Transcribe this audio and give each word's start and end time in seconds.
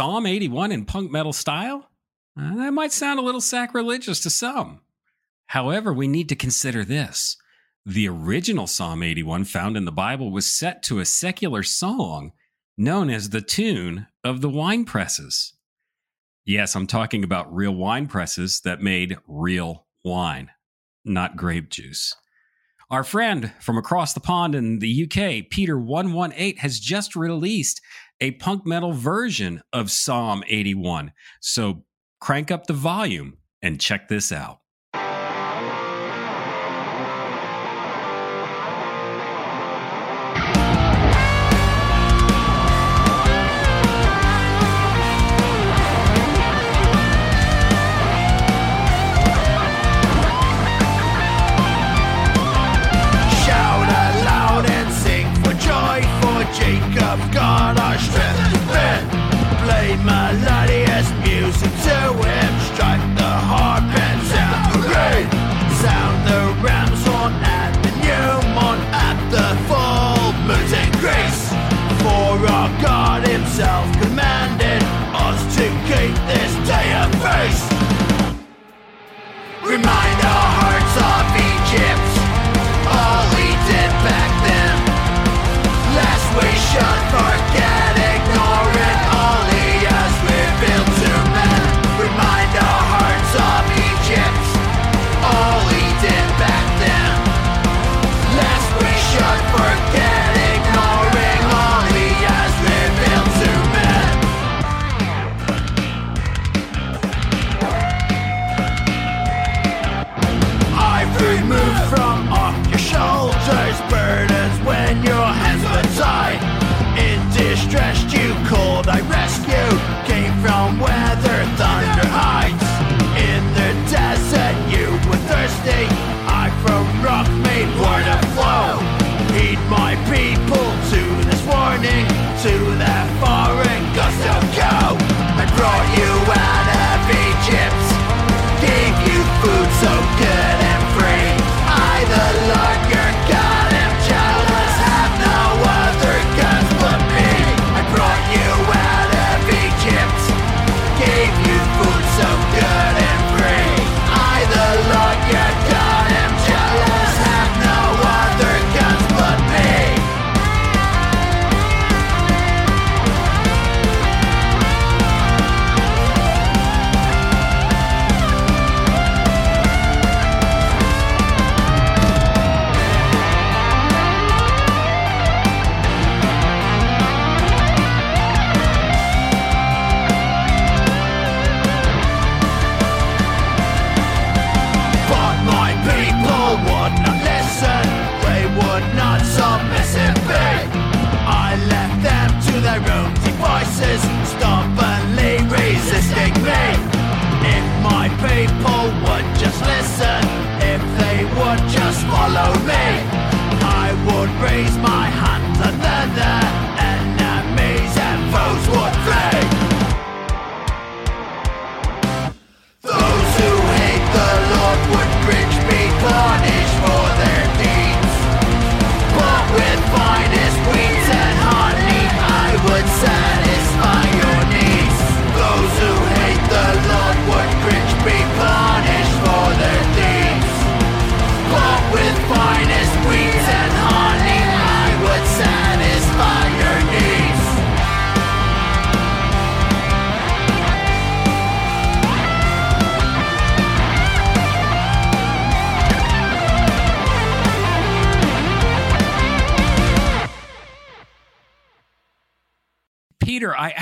Psalm 0.00 0.24
81 0.24 0.72
in 0.72 0.86
punk 0.86 1.10
metal 1.10 1.34
style? 1.34 1.90
Uh, 2.34 2.54
that 2.54 2.72
might 2.72 2.90
sound 2.90 3.18
a 3.18 3.22
little 3.22 3.42
sacrilegious 3.42 4.18
to 4.20 4.30
some. 4.30 4.80
However, 5.48 5.92
we 5.92 6.08
need 6.08 6.30
to 6.30 6.34
consider 6.34 6.86
this. 6.86 7.36
The 7.84 8.08
original 8.08 8.66
Psalm 8.66 9.02
81 9.02 9.44
found 9.44 9.76
in 9.76 9.84
the 9.84 9.92
Bible 9.92 10.30
was 10.30 10.46
set 10.46 10.82
to 10.84 11.00
a 11.00 11.04
secular 11.04 11.62
song 11.62 12.32
known 12.78 13.10
as 13.10 13.28
the 13.28 13.42
tune 13.42 14.06
of 14.24 14.40
the 14.40 14.48
wine 14.48 14.86
presses. 14.86 15.52
Yes, 16.46 16.74
I'm 16.74 16.86
talking 16.86 17.22
about 17.22 17.54
real 17.54 17.74
wine 17.74 18.06
presses 18.06 18.62
that 18.62 18.80
made 18.80 19.18
real 19.28 19.84
wine, 20.02 20.48
not 21.04 21.36
grape 21.36 21.68
juice. 21.68 22.16
Our 22.90 23.04
friend 23.04 23.52
from 23.60 23.76
across 23.76 24.14
the 24.14 24.20
pond 24.20 24.54
in 24.54 24.78
the 24.78 25.04
UK, 25.04 25.50
Peter118, 25.50 26.56
has 26.56 26.80
just 26.80 27.14
released 27.14 27.82
a 28.20 28.32
punk 28.32 28.66
metal 28.66 28.92
version 28.92 29.62
of 29.72 29.90
Psalm 29.90 30.44
81. 30.46 31.12
So 31.40 31.84
crank 32.20 32.50
up 32.50 32.66
the 32.66 32.72
volume 32.72 33.38
and 33.62 33.80
check 33.80 34.08
this 34.08 34.32
out. 34.32 34.59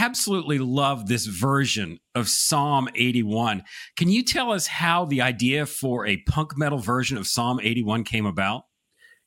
Absolutely 0.08 0.58
love 0.58 1.06
this 1.06 1.26
version 1.26 1.98
of 2.14 2.30
Psalm 2.30 2.88
81. 2.94 3.62
Can 3.94 4.08
you 4.08 4.24
tell 4.24 4.50
us 4.50 4.66
how 4.66 5.04
the 5.04 5.20
idea 5.20 5.66
for 5.66 6.06
a 6.06 6.16
punk 6.22 6.56
metal 6.56 6.78
version 6.78 7.18
of 7.18 7.26
Psalm 7.26 7.60
81 7.62 8.04
came 8.04 8.24
about? 8.24 8.62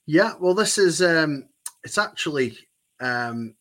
Yeah, 0.08 0.34
well, 0.40 0.56
this 0.56 0.80
is 0.80 1.00
um, 1.00 1.48
it's 1.84 2.00
actually 2.00 2.58
um, 3.00 3.54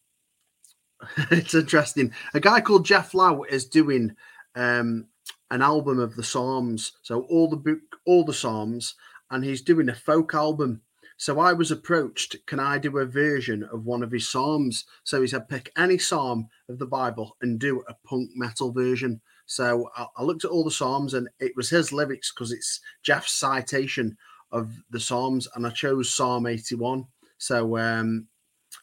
it's 1.30 1.54
interesting. 1.54 2.14
A 2.32 2.40
guy 2.40 2.62
called 2.62 2.86
Jeff 2.86 3.12
Lau 3.12 3.42
is 3.42 3.66
doing 3.66 4.16
um, 4.54 5.04
an 5.50 5.60
album 5.60 5.98
of 5.98 6.16
the 6.16 6.24
Psalms, 6.24 6.92
so 7.02 7.24
all 7.24 7.50
the 7.50 7.56
book, 7.56 7.80
all 8.06 8.24
the 8.24 8.32
Psalms, 8.32 8.94
and 9.30 9.44
he's 9.44 9.60
doing 9.60 9.90
a 9.90 9.94
folk 9.94 10.32
album 10.32 10.80
so 11.20 11.38
I 11.38 11.52
was 11.52 11.70
approached, 11.70 12.36
can 12.46 12.58
I 12.58 12.78
do 12.78 12.96
a 12.96 13.04
version 13.04 13.62
of 13.70 13.84
one 13.84 14.02
of 14.02 14.10
his 14.10 14.26
psalms? 14.26 14.86
So 15.04 15.20
he 15.20 15.26
said, 15.26 15.50
pick 15.50 15.70
any 15.76 15.98
psalm 15.98 16.48
of 16.66 16.78
the 16.78 16.86
Bible 16.86 17.36
and 17.42 17.58
do 17.58 17.84
a 17.86 17.94
punk 18.08 18.30
metal 18.34 18.72
version. 18.72 19.20
So 19.44 19.90
I, 19.94 20.06
I 20.16 20.22
looked 20.22 20.46
at 20.46 20.50
all 20.50 20.64
the 20.64 20.70
psalms 20.70 21.12
and 21.12 21.28
it 21.38 21.52
was 21.56 21.68
his 21.68 21.92
lyrics 21.92 22.32
because 22.32 22.52
it's 22.52 22.80
Jeff's 23.02 23.34
citation 23.34 24.16
of 24.50 24.72
the 24.88 24.98
psalms, 24.98 25.46
and 25.54 25.66
I 25.66 25.70
chose 25.70 26.10
Psalm 26.14 26.46
81. 26.46 27.04
So 27.36 27.76
um, 27.76 28.26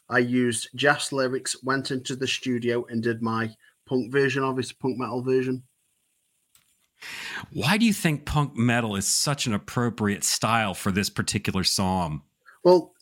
I 0.08 0.20
used 0.20 0.68
Jeff's 0.76 1.12
lyrics, 1.12 1.60
went 1.64 1.90
into 1.90 2.14
the 2.14 2.28
studio 2.28 2.86
and 2.88 3.02
did 3.02 3.20
my 3.20 3.50
punk 3.84 4.12
version 4.12 4.44
of 4.44 4.60
it, 4.60 4.72
punk 4.78 4.96
metal 4.96 5.24
version. 5.24 5.64
Why 7.50 7.78
do 7.78 7.84
you 7.84 7.92
think 7.92 8.26
punk 8.26 8.56
metal 8.56 8.94
is 8.94 9.08
such 9.08 9.48
an 9.48 9.54
appropriate 9.54 10.22
style 10.22 10.74
for 10.74 10.92
this 10.92 11.10
particular 11.10 11.64
psalm? 11.64 12.22
Well, 12.68 12.92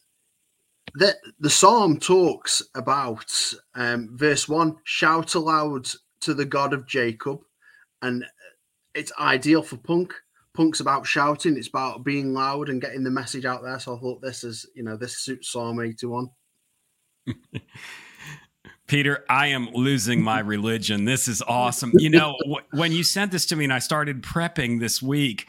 the 0.94 1.16
the 1.40 1.50
psalm 1.50 1.98
talks 1.98 2.62
about 2.76 3.32
um, 3.74 4.10
verse 4.16 4.48
one: 4.48 4.76
"Shout 4.84 5.34
aloud 5.34 5.88
to 6.20 6.34
the 6.34 6.44
God 6.44 6.72
of 6.72 6.86
Jacob," 6.86 7.40
and 8.00 8.24
it's 8.94 9.10
ideal 9.18 9.64
for 9.64 9.76
punk. 9.76 10.14
Punk's 10.54 10.78
about 10.78 11.04
shouting; 11.04 11.56
it's 11.56 11.66
about 11.66 12.04
being 12.04 12.32
loud 12.32 12.68
and 12.68 12.80
getting 12.80 13.02
the 13.02 13.10
message 13.10 13.44
out 13.44 13.64
there. 13.64 13.80
So 13.80 13.96
I 13.96 13.98
thought 13.98 14.22
this 14.22 14.44
is, 14.44 14.66
you 14.76 14.84
know, 14.84 14.96
this 14.96 15.18
suits 15.18 15.50
Psalm 15.50 15.80
eighty-one. 15.80 16.28
Peter, 18.86 19.24
I 19.28 19.48
am 19.48 19.70
losing 19.72 20.22
my 20.22 20.38
religion. 20.54 21.06
This 21.06 21.26
is 21.26 21.42
awesome. 21.42 21.90
You 21.94 22.10
know, 22.10 22.36
when 22.70 22.92
you 22.92 23.02
sent 23.02 23.32
this 23.32 23.46
to 23.46 23.56
me 23.56 23.64
and 23.64 23.72
I 23.72 23.80
started 23.80 24.22
prepping 24.22 24.78
this 24.78 25.02
week, 25.02 25.48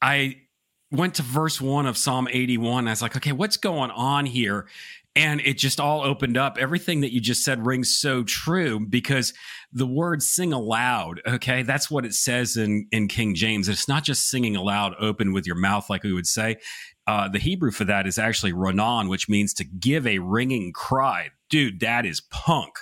I 0.00 0.42
went 0.90 1.14
to 1.16 1.22
verse 1.22 1.60
one 1.60 1.86
of 1.86 1.96
Psalm 1.96 2.28
81. 2.30 2.88
I 2.88 2.90
was 2.90 3.02
like, 3.02 3.16
okay, 3.16 3.32
what's 3.32 3.56
going 3.56 3.90
on 3.90 4.26
here? 4.26 4.66
And 5.14 5.40
it 5.40 5.58
just 5.58 5.80
all 5.80 6.02
opened 6.02 6.36
up. 6.36 6.58
Everything 6.58 7.00
that 7.00 7.12
you 7.12 7.20
just 7.20 7.44
said 7.44 7.66
rings 7.66 7.96
so 7.96 8.22
true 8.22 8.78
because 8.78 9.34
the 9.72 9.86
word 9.86 10.22
sing 10.22 10.52
aloud, 10.52 11.20
okay, 11.26 11.62
that's 11.62 11.90
what 11.90 12.04
it 12.04 12.14
says 12.14 12.56
in, 12.56 12.86
in 12.92 13.08
King 13.08 13.34
James. 13.34 13.68
It's 13.68 13.88
not 13.88 14.04
just 14.04 14.28
singing 14.28 14.54
aloud, 14.54 14.94
open 15.00 15.32
with 15.32 15.46
your 15.46 15.56
mouth, 15.56 15.90
like 15.90 16.04
we 16.04 16.12
would 16.12 16.26
say. 16.26 16.58
Uh, 17.06 17.28
the 17.28 17.38
Hebrew 17.38 17.70
for 17.70 17.84
that 17.84 18.06
is 18.06 18.18
actually 18.18 18.52
ranan, 18.52 19.08
which 19.08 19.28
means 19.28 19.52
to 19.54 19.64
give 19.64 20.06
a 20.06 20.18
ringing 20.20 20.72
cry. 20.72 21.30
Dude, 21.50 21.80
that 21.80 22.06
is 22.06 22.20
punk. 22.20 22.78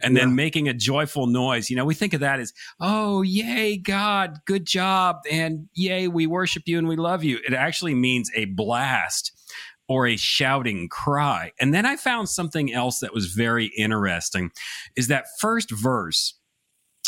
And 0.00 0.14
yeah. 0.14 0.22
then 0.22 0.34
making 0.34 0.68
a 0.68 0.74
joyful 0.74 1.26
noise. 1.26 1.70
You 1.70 1.76
know, 1.76 1.84
we 1.84 1.94
think 1.94 2.14
of 2.14 2.20
that 2.20 2.40
as, 2.40 2.52
oh, 2.80 3.22
yay, 3.22 3.76
God, 3.76 4.38
good 4.46 4.66
job. 4.66 5.18
And 5.30 5.68
yay, 5.74 6.08
we 6.08 6.26
worship 6.26 6.64
you 6.66 6.78
and 6.78 6.88
we 6.88 6.96
love 6.96 7.24
you. 7.24 7.38
It 7.46 7.54
actually 7.54 7.94
means 7.94 8.30
a 8.34 8.46
blast 8.46 9.32
or 9.88 10.06
a 10.06 10.16
shouting 10.16 10.88
cry. 10.88 11.52
And 11.58 11.72
then 11.72 11.86
I 11.86 11.96
found 11.96 12.28
something 12.28 12.72
else 12.72 13.00
that 13.00 13.14
was 13.14 13.32
very 13.32 13.72
interesting 13.76 14.50
is 14.96 15.08
that 15.08 15.24
first 15.40 15.70
verse 15.70 16.34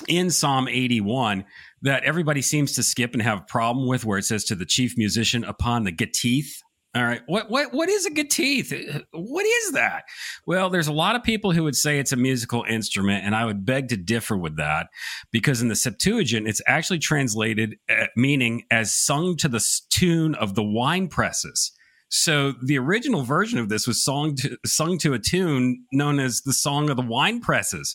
in 0.08 0.31
Psalm 0.31 0.66
81 0.66 1.44
that 1.82 2.05
everybody 2.05 2.43
seems 2.43 2.73
to 2.75 2.82
skip 2.82 3.12
and 3.12 3.23
have 3.23 3.40
a 3.40 3.44
problem 3.44 3.87
with, 3.87 4.05
where 4.05 4.19
it 4.19 4.25
says 4.25 4.44
to 4.44 4.55
the 4.55 4.66
chief 4.66 4.96
musician 4.96 5.44
upon 5.44 5.84
the 5.84 5.93
gatith. 5.93 6.49
All 6.92 7.04
right, 7.04 7.22
what 7.26 7.48
what 7.48 7.72
what 7.72 7.88
is 7.88 8.04
a 8.04 8.10
gatith? 8.10 9.04
What 9.12 9.46
is 9.46 9.72
that? 9.72 10.02
Well, 10.44 10.70
there's 10.70 10.88
a 10.88 10.92
lot 10.92 11.14
of 11.14 11.22
people 11.22 11.52
who 11.52 11.62
would 11.62 11.76
say 11.76 12.00
it's 12.00 12.10
a 12.10 12.16
musical 12.16 12.64
instrument, 12.69 13.25
and 13.25 13.37
I 13.37 13.44
would 13.44 13.64
beg 13.64 13.88
to 13.88 13.96
differ 13.96 14.37
with 14.37 14.56
that 14.56 14.88
because 15.31 15.62
in 15.62 15.69
the 15.69 15.76
Septuagint, 15.76 16.48
it's 16.48 16.60
actually 16.66 16.98
translated 16.98 17.76
uh, 17.88 18.06
meaning 18.16 18.64
as 18.72 18.92
sung 18.92 19.37
to 19.37 19.48
the 19.48 19.64
tune 19.90 20.34
of 20.34 20.56
the 20.56 20.64
wine 20.64 21.06
presses. 21.06 21.70
So 22.08 22.54
the 22.60 22.76
original 22.76 23.22
version 23.22 23.60
of 23.60 23.69
this 23.69 23.87
was 23.87 24.04
sung 24.04 24.34
to, 24.37 24.56
sung 24.66 24.98
to 24.98 25.14
a 25.14 25.19
tune 25.20 25.84
known 25.92 26.19
as 26.19 26.40
the 26.40 26.52
Song 26.52 26.90
of 26.90 26.96
the 26.96 27.06
Wine 27.06 27.40
Presses. 27.40 27.94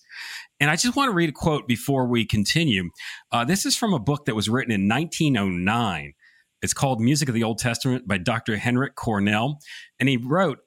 And 0.62 0.70
I 0.70 0.78
just 0.78 0.96
want 0.96 1.10
to 1.10 1.14
read 1.14 1.28
a 1.28 1.34
quote 1.34 1.68
before 1.68 2.08
we 2.08 2.26
continue. 2.26 2.92
Uh, 3.34 3.44
this 3.44 3.66
is 3.66 3.76
from 3.76 3.94
a 3.94 4.00
book 4.00 4.24
that 4.26 4.36
was 4.36 4.48
written 4.48 4.72
in 4.72 4.88
1909. 4.88 6.14
It's 6.66 6.74
called 6.74 7.00
Music 7.00 7.30
of 7.30 7.36
the 7.36 7.44
Old 7.44 7.60
Testament 7.60 8.08
by 8.08 8.18
Dr. 8.18 8.58
Henrik 8.58 8.96
Cornill. 8.96 9.62
And 10.00 10.10
he 10.10 10.18
wrote, 10.18 10.60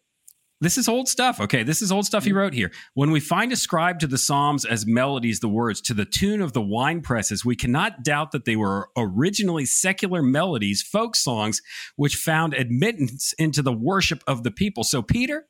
this 0.60 0.78
is 0.78 0.88
old 0.88 1.08
stuff. 1.08 1.40
Okay, 1.40 1.62
this 1.62 1.82
is 1.82 1.92
old 1.92 2.06
stuff 2.06 2.24
he 2.24 2.30
mm-hmm. 2.30 2.38
wrote 2.38 2.54
here. 2.54 2.72
When 2.94 3.10
we 3.10 3.20
find 3.20 3.52
ascribed 3.52 4.00
to 4.00 4.06
the 4.06 4.18
Psalms 4.18 4.64
as 4.64 4.86
melodies 4.86 5.40
the 5.40 5.48
words 5.48 5.80
to 5.82 5.94
the 5.94 6.04
tune 6.04 6.40
of 6.40 6.52
the 6.52 6.62
wine 6.62 7.00
presses, 7.00 7.44
we 7.44 7.54
cannot 7.54 8.02
doubt 8.02 8.32
that 8.32 8.44
they 8.44 8.56
were 8.56 8.88
originally 8.96 9.66
secular 9.66 10.22
melodies, 10.22 10.82
folk 10.82 11.14
songs, 11.14 11.62
which 11.96 12.16
found 12.16 12.54
admittance 12.54 13.34
into 13.38 13.62
the 13.62 13.72
worship 13.72 14.24
of 14.26 14.42
the 14.42 14.50
people. 14.50 14.82
So, 14.82 15.02
Peter, 15.02 15.46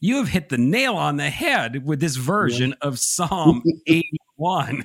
you 0.00 0.18
have 0.18 0.28
hit 0.28 0.50
the 0.50 0.58
nail 0.58 0.94
on 0.96 1.16
the 1.16 1.30
head 1.30 1.84
with 1.84 1.98
this 1.98 2.16
version 2.16 2.70
yeah. 2.70 2.88
of 2.88 2.98
Psalm 2.98 3.62
81. 4.38 4.84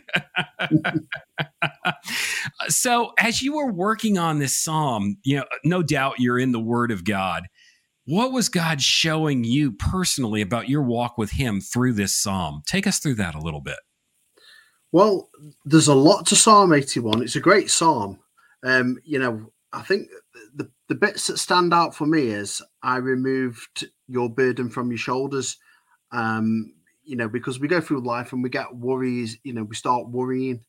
so, 2.68 3.13
as 3.18 3.42
you 3.42 3.56
were 3.56 3.72
working 3.72 4.18
on 4.18 4.40
this 4.40 4.57
psalm, 4.57 5.18
you 5.24 5.38
know, 5.38 5.46
no 5.63 5.84
doubt 5.84 6.19
you're 6.19 6.40
in 6.40 6.51
the 6.51 6.60
Word 6.60 6.92
of 6.92 7.04
God. 7.04 7.44
What 8.06 8.31
was 8.31 8.50
God 8.50 8.81
showing 8.81 9.44
you 9.44 9.72
personally 9.72 10.42
about 10.42 10.68
your 10.68 10.81
walk 10.81 11.18
with 11.18 11.31
Him 11.31 11.62
through 11.62 11.94
this 11.94 12.16
psalm? 12.16 12.63
Take 12.66 12.88
us 12.88 13.00
through 13.00 13.16
that 13.16 13.36
a 13.36 13.42
little 13.42 13.62
bit. 13.62 13.78
Well, 14.92 15.30
there's 15.66 15.88
a 15.88 15.94
lot 15.94 16.25
to 16.28 16.36
Psalm 16.36 16.74
81. 16.74 17.22
It's 17.22 17.36
a 17.36 17.40
great 17.40 17.69
psalm. 17.69 18.19
Um, 18.63 18.98
you 19.04 19.19
know, 19.19 19.51
I 19.72 19.84
think 19.84 20.07
the, 20.56 20.69
the 20.88 20.96
bits 20.96 21.28
that 21.28 21.38
stand 21.38 21.74
out 21.74 21.94
for 21.94 22.07
me 22.07 22.28
is 22.28 22.62
I 22.81 22.98
removed 22.98 23.86
your 24.07 24.30
burden 24.30 24.69
from 24.69 24.90
your 24.90 24.98
shoulders. 24.98 25.57
Um, 26.12 26.74
you 27.09 27.15
know, 27.15 27.27
because 27.27 27.59
we 27.59 27.67
go 27.67 27.81
through 27.81 28.01
life 28.01 28.33
and 28.33 28.44
we 28.44 28.50
get 28.50 28.75
worries, 28.75 29.39
you 29.44 29.51
know, 29.51 29.63
we 29.63 29.75
start 29.75 30.07
worrying 30.07 30.63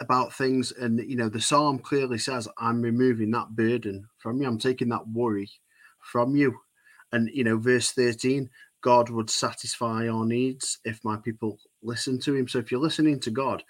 about 0.00 0.32
things. 0.32 0.70
And, 0.70 1.00
you 1.00 1.16
know, 1.16 1.28
the 1.28 1.40
psalm 1.40 1.80
clearly 1.80 2.18
says, 2.18 2.46
I'm 2.56 2.80
removing 2.80 3.32
that 3.32 3.56
burden 3.56 4.06
from 4.18 4.40
you. 4.40 4.46
I'm 4.46 4.58
taking 4.58 4.90
that 4.90 5.08
worry 5.08 5.50
from 5.98 6.36
you. 6.36 6.56
And, 7.10 7.28
you 7.34 7.42
know, 7.42 7.58
verse 7.58 7.90
13, 7.90 8.48
God 8.80 9.10
would 9.10 9.28
satisfy 9.28 10.08
our 10.08 10.24
needs 10.24 10.78
if 10.84 11.00
my 11.02 11.16
people 11.16 11.58
listen 11.82 12.20
to 12.20 12.36
him. 12.36 12.46
So 12.46 12.60
if 12.60 12.70
you're 12.70 12.80
listening 12.80 13.18
to 13.18 13.32
God, 13.32 13.64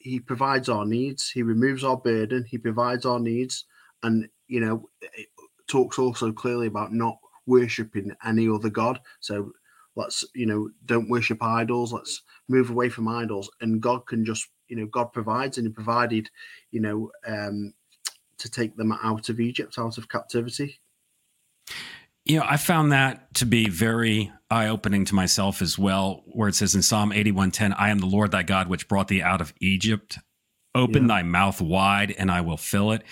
he 0.00 0.20
provides 0.20 0.68
our 0.68 0.84
needs, 0.84 1.30
he 1.30 1.42
removes 1.42 1.82
our 1.82 1.96
burden, 1.96 2.44
he 2.44 2.58
provides 2.58 3.06
our 3.06 3.20
needs. 3.20 3.64
And, 4.02 4.28
you 4.48 4.60
know, 4.60 4.90
it 5.00 5.28
talks 5.66 5.98
also 5.98 6.30
clearly 6.30 6.66
about 6.66 6.92
not 6.92 7.16
worshiping 7.46 8.14
any 8.22 8.50
other 8.50 8.68
God. 8.68 9.00
So 9.20 9.52
let's, 9.98 10.24
you 10.34 10.46
know, 10.46 10.70
don't 10.86 11.10
worship 11.10 11.42
idols. 11.42 11.92
Let's 11.92 12.22
move 12.48 12.70
away 12.70 12.88
from 12.88 13.08
idols. 13.08 13.50
And 13.60 13.82
God 13.82 14.06
can 14.06 14.24
just, 14.24 14.48
you 14.68 14.76
know, 14.76 14.86
God 14.86 15.12
provides 15.12 15.58
and 15.58 15.66
he 15.66 15.72
provided, 15.72 16.30
you 16.70 16.80
know, 16.80 17.10
um, 17.26 17.74
to 18.38 18.48
take 18.48 18.76
them 18.76 18.92
out 18.92 19.28
of 19.28 19.40
Egypt, 19.40 19.76
out 19.76 19.98
of 19.98 20.08
captivity. 20.08 20.78
You 22.24 22.38
know, 22.38 22.46
I 22.48 22.58
found 22.58 22.92
that 22.92 23.34
to 23.34 23.46
be 23.46 23.68
very 23.68 24.30
eye 24.50 24.68
opening 24.68 25.04
to 25.06 25.14
myself 25.14 25.60
as 25.60 25.78
well, 25.78 26.22
where 26.26 26.48
it 26.48 26.54
says 26.54 26.74
in 26.74 26.82
Psalm 26.82 27.10
81:10, 27.10 27.74
I 27.76 27.90
am 27.90 27.98
the 27.98 28.06
Lord 28.06 28.30
thy 28.30 28.42
God, 28.44 28.68
which 28.68 28.86
brought 28.86 29.08
thee 29.08 29.22
out 29.22 29.40
of 29.40 29.52
Egypt. 29.60 30.18
Open 30.74 31.02
yeah. 31.02 31.08
thy 31.08 31.22
mouth 31.22 31.60
wide, 31.60 32.12
and 32.12 32.30
I 32.30 32.42
will 32.42 32.56
fill 32.56 32.92
it. 32.92 33.02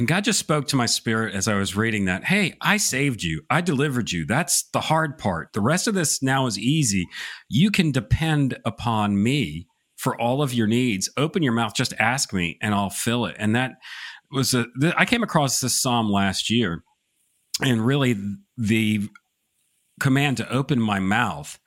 And 0.00 0.08
God 0.08 0.24
just 0.24 0.38
spoke 0.38 0.66
to 0.68 0.76
my 0.76 0.86
spirit 0.86 1.34
as 1.34 1.46
I 1.46 1.56
was 1.56 1.76
reading 1.76 2.06
that. 2.06 2.24
Hey, 2.24 2.54
I 2.62 2.78
saved 2.78 3.22
you. 3.22 3.42
I 3.50 3.60
delivered 3.60 4.10
you. 4.10 4.24
That's 4.24 4.66
the 4.72 4.80
hard 4.80 5.18
part. 5.18 5.52
The 5.52 5.60
rest 5.60 5.86
of 5.86 5.92
this 5.92 6.22
now 6.22 6.46
is 6.46 6.58
easy. 6.58 7.06
You 7.50 7.70
can 7.70 7.92
depend 7.92 8.58
upon 8.64 9.22
me 9.22 9.66
for 9.98 10.18
all 10.18 10.40
of 10.40 10.54
your 10.54 10.66
needs. 10.66 11.10
Open 11.18 11.42
your 11.42 11.52
mouth, 11.52 11.74
just 11.74 11.92
ask 11.98 12.32
me, 12.32 12.56
and 12.62 12.74
I'll 12.74 12.88
fill 12.88 13.26
it. 13.26 13.36
And 13.38 13.54
that 13.54 13.72
was 14.32 14.54
a, 14.54 14.64
I 14.96 15.04
came 15.04 15.22
across 15.22 15.60
this 15.60 15.78
psalm 15.78 16.08
last 16.08 16.48
year 16.48 16.82
and 17.62 17.84
really 17.84 18.16
the 18.56 19.06
command 20.00 20.38
to 20.38 20.50
open 20.50 20.80
my 20.80 20.98
mouth 20.98 21.58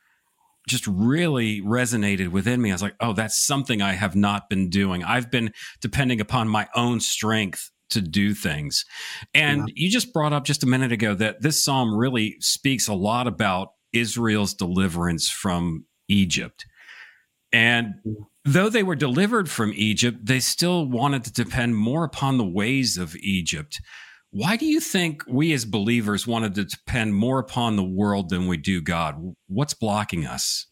just 0.67 0.87
really 0.87 1.61
resonated 1.61 2.29
within 2.29 2.63
me. 2.63 2.71
I 2.71 2.73
was 2.73 2.81
like, 2.81 2.95
oh, 2.99 3.13
that's 3.13 3.45
something 3.45 3.83
I 3.83 3.93
have 3.93 4.15
not 4.15 4.49
been 4.49 4.71
doing. 4.71 5.03
I've 5.03 5.29
been 5.29 5.53
depending 5.81 6.19
upon 6.19 6.47
my 6.47 6.67
own 6.73 6.99
strength 6.99 7.69
to 7.93 8.01
do 8.01 8.33
things. 8.33 8.85
And 9.33 9.67
yeah. 9.67 9.73
you 9.75 9.89
just 9.89 10.13
brought 10.13 10.33
up 10.33 10.45
just 10.45 10.63
a 10.63 10.67
minute 10.67 10.91
ago 10.91 11.15
that 11.15 11.41
this 11.41 11.63
psalm 11.63 11.95
really 11.95 12.35
speaks 12.39 12.87
a 12.87 12.93
lot 12.93 13.27
about 13.27 13.69
Israel's 13.93 14.53
deliverance 14.53 15.29
from 15.29 15.85
Egypt. 16.07 16.65
And 17.51 17.93
though 18.43 18.69
they 18.69 18.83
were 18.83 18.95
delivered 18.95 19.49
from 19.49 19.71
Egypt, 19.75 20.25
they 20.25 20.39
still 20.39 20.85
wanted 20.85 21.23
to 21.25 21.33
depend 21.33 21.75
more 21.75 22.03
upon 22.03 22.37
the 22.37 22.45
ways 22.45 22.97
of 22.97 23.15
Egypt. 23.17 23.79
Why 24.31 24.57
do 24.57 24.65
you 24.65 24.79
think 24.79 25.23
we 25.27 25.53
as 25.53 25.63
believers 25.63 26.25
wanted 26.25 26.55
to 26.55 26.65
depend 26.65 27.13
more 27.13 27.37
upon 27.37 27.75
the 27.75 27.83
world 27.83 28.29
than 28.29 28.47
we 28.47 28.57
do 28.57 28.81
God? 28.81 29.35
What's 29.47 29.75
blocking 29.75 30.25
us? 30.25 30.65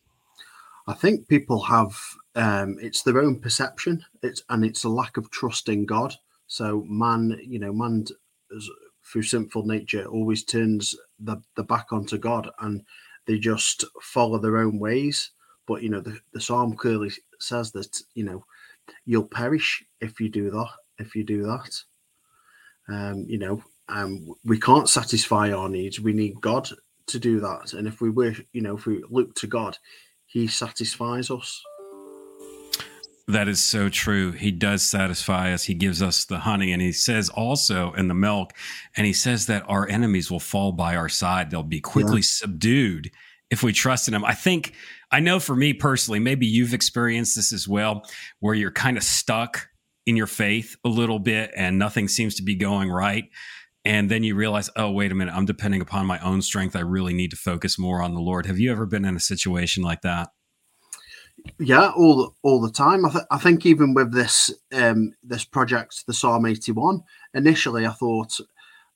I 0.87 0.93
think 0.95 1.27
people 1.27 1.61
have 1.65 1.95
um, 2.35 2.77
it's 2.81 3.03
their 3.03 3.21
own 3.21 3.39
perception. 3.39 4.03
It's 4.23 4.41
and 4.49 4.65
it's 4.65 4.83
a 4.83 4.89
lack 4.89 5.17
of 5.17 5.29
trust 5.29 5.69
in 5.69 5.85
God. 5.85 6.15
So 6.51 6.83
man, 6.89 7.39
you 7.41 7.59
know, 7.59 7.71
man 7.71 8.05
through 9.05 9.21
sinful 9.21 9.65
nature 9.65 10.05
always 10.07 10.43
turns 10.43 10.93
the, 11.17 11.41
the 11.55 11.63
back 11.63 11.93
onto 11.93 12.17
God 12.17 12.49
and 12.59 12.83
they 13.25 13.39
just 13.39 13.85
follow 14.01 14.37
their 14.37 14.57
own 14.57 14.77
ways. 14.77 15.31
But 15.65 15.81
you 15.81 15.87
know, 15.87 16.01
the, 16.01 16.19
the 16.33 16.41
psalm 16.41 16.75
clearly 16.75 17.09
says 17.39 17.71
that, 17.71 17.97
you 18.15 18.25
know, 18.25 18.43
you'll 19.05 19.23
perish 19.23 19.81
if 20.01 20.19
you 20.19 20.27
do 20.27 20.51
that, 20.51 20.67
if 20.99 21.15
you 21.15 21.23
do 21.23 21.43
that. 21.43 21.81
Um, 22.89 23.23
you 23.29 23.37
know, 23.37 23.63
um, 23.87 24.33
we 24.43 24.59
can't 24.59 24.89
satisfy 24.89 25.53
our 25.53 25.69
needs. 25.69 26.01
We 26.01 26.11
need 26.11 26.41
God 26.41 26.67
to 27.07 27.17
do 27.17 27.39
that. 27.39 27.71
And 27.75 27.87
if 27.87 28.01
we 28.01 28.09
wish, 28.09 28.43
you 28.51 28.61
know, 28.61 28.75
if 28.75 28.85
we 28.85 29.05
look 29.09 29.35
to 29.35 29.47
God, 29.47 29.77
He 30.25 30.47
satisfies 30.47 31.31
us. 31.31 31.63
That 33.27 33.47
is 33.47 33.61
so 33.61 33.87
true. 33.87 34.31
He 34.31 34.51
does 34.51 34.83
satisfy 34.83 35.53
us. 35.53 35.63
He 35.63 35.73
gives 35.73 36.01
us 36.01 36.25
the 36.25 36.39
honey. 36.39 36.73
And 36.73 36.81
he 36.81 36.91
says 36.91 37.29
also 37.29 37.93
in 37.93 38.07
the 38.07 38.13
milk, 38.13 38.53
and 38.97 39.05
he 39.05 39.13
says 39.13 39.45
that 39.45 39.63
our 39.67 39.87
enemies 39.87 40.29
will 40.29 40.39
fall 40.39 40.71
by 40.71 40.95
our 40.95 41.09
side. 41.09 41.49
They'll 41.49 41.63
be 41.63 41.81
quickly 41.81 42.17
yeah. 42.17 42.25
subdued 42.25 43.11
if 43.49 43.63
we 43.63 43.73
trust 43.73 44.07
in 44.07 44.13
him. 44.13 44.25
I 44.25 44.33
think, 44.33 44.73
I 45.11 45.19
know 45.19 45.39
for 45.39 45.55
me 45.55 45.73
personally, 45.73 46.19
maybe 46.19 46.45
you've 46.45 46.73
experienced 46.73 47.35
this 47.35 47.53
as 47.53 47.67
well, 47.67 48.03
where 48.39 48.55
you're 48.55 48.71
kind 48.71 48.97
of 48.97 49.03
stuck 49.03 49.67
in 50.05 50.15
your 50.15 50.27
faith 50.27 50.75
a 50.83 50.89
little 50.89 51.19
bit 51.19 51.51
and 51.55 51.77
nothing 51.77 52.07
seems 52.07 52.35
to 52.35 52.43
be 52.43 52.55
going 52.55 52.89
right. 52.89 53.25
And 53.85 54.09
then 54.09 54.23
you 54.23 54.35
realize, 54.35 54.69
oh, 54.75 54.91
wait 54.91 55.11
a 55.11 55.15
minute, 55.15 55.33
I'm 55.33 55.45
depending 55.45 55.81
upon 55.81 56.05
my 56.05 56.19
own 56.19 56.41
strength. 56.41 56.75
I 56.75 56.81
really 56.81 57.13
need 57.13 57.31
to 57.31 57.37
focus 57.37 57.79
more 57.79 58.01
on 58.01 58.13
the 58.13 58.19
Lord. 58.19 58.45
Have 58.45 58.59
you 58.59 58.71
ever 58.71 58.85
been 58.85 59.05
in 59.05 59.15
a 59.15 59.19
situation 59.19 59.83
like 59.83 60.01
that? 60.01 60.29
Yeah, 61.59 61.91
all 61.95 62.35
all 62.43 62.61
the 62.61 62.71
time. 62.71 63.05
I, 63.05 63.09
th- 63.09 63.25
I 63.31 63.37
think 63.37 63.65
even 63.65 63.93
with 63.93 64.13
this 64.13 64.51
um, 64.73 65.13
this 65.23 65.45
project, 65.45 66.05
the 66.07 66.13
Psalm 66.13 66.45
eighty 66.45 66.71
one, 66.71 67.03
initially 67.33 67.85
I 67.85 67.91
thought, 67.91 68.39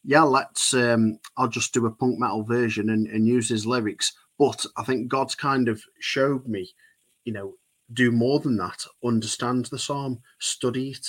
yeah, 0.04 0.24
let's 0.24 0.74
um, 0.74 1.20
I'll 1.38 1.48
just 1.48 1.74
do 1.74 1.86
a 1.86 1.92
punk 1.92 2.20
metal 2.20 2.44
version 2.44 2.90
and, 2.90 3.08
and 3.08 3.28
use 3.28 3.50
his 3.50 3.66
lyrics. 3.66 4.14
But 4.38 4.66
I 4.78 4.84
think 4.84 5.08
God's 5.08 5.36
kind 5.36 5.70
of 5.70 5.82
showed 6.00 6.48
me, 6.48 6.72
you 7.24 7.34
know, 7.34 7.54
do 7.94 8.12
more 8.12 8.40
than 8.40 8.58
that. 8.58 8.86
Understand 9.04 9.68
the 9.68 9.80
psalm, 9.80 10.22
study 10.40 10.92
it, 10.92 11.08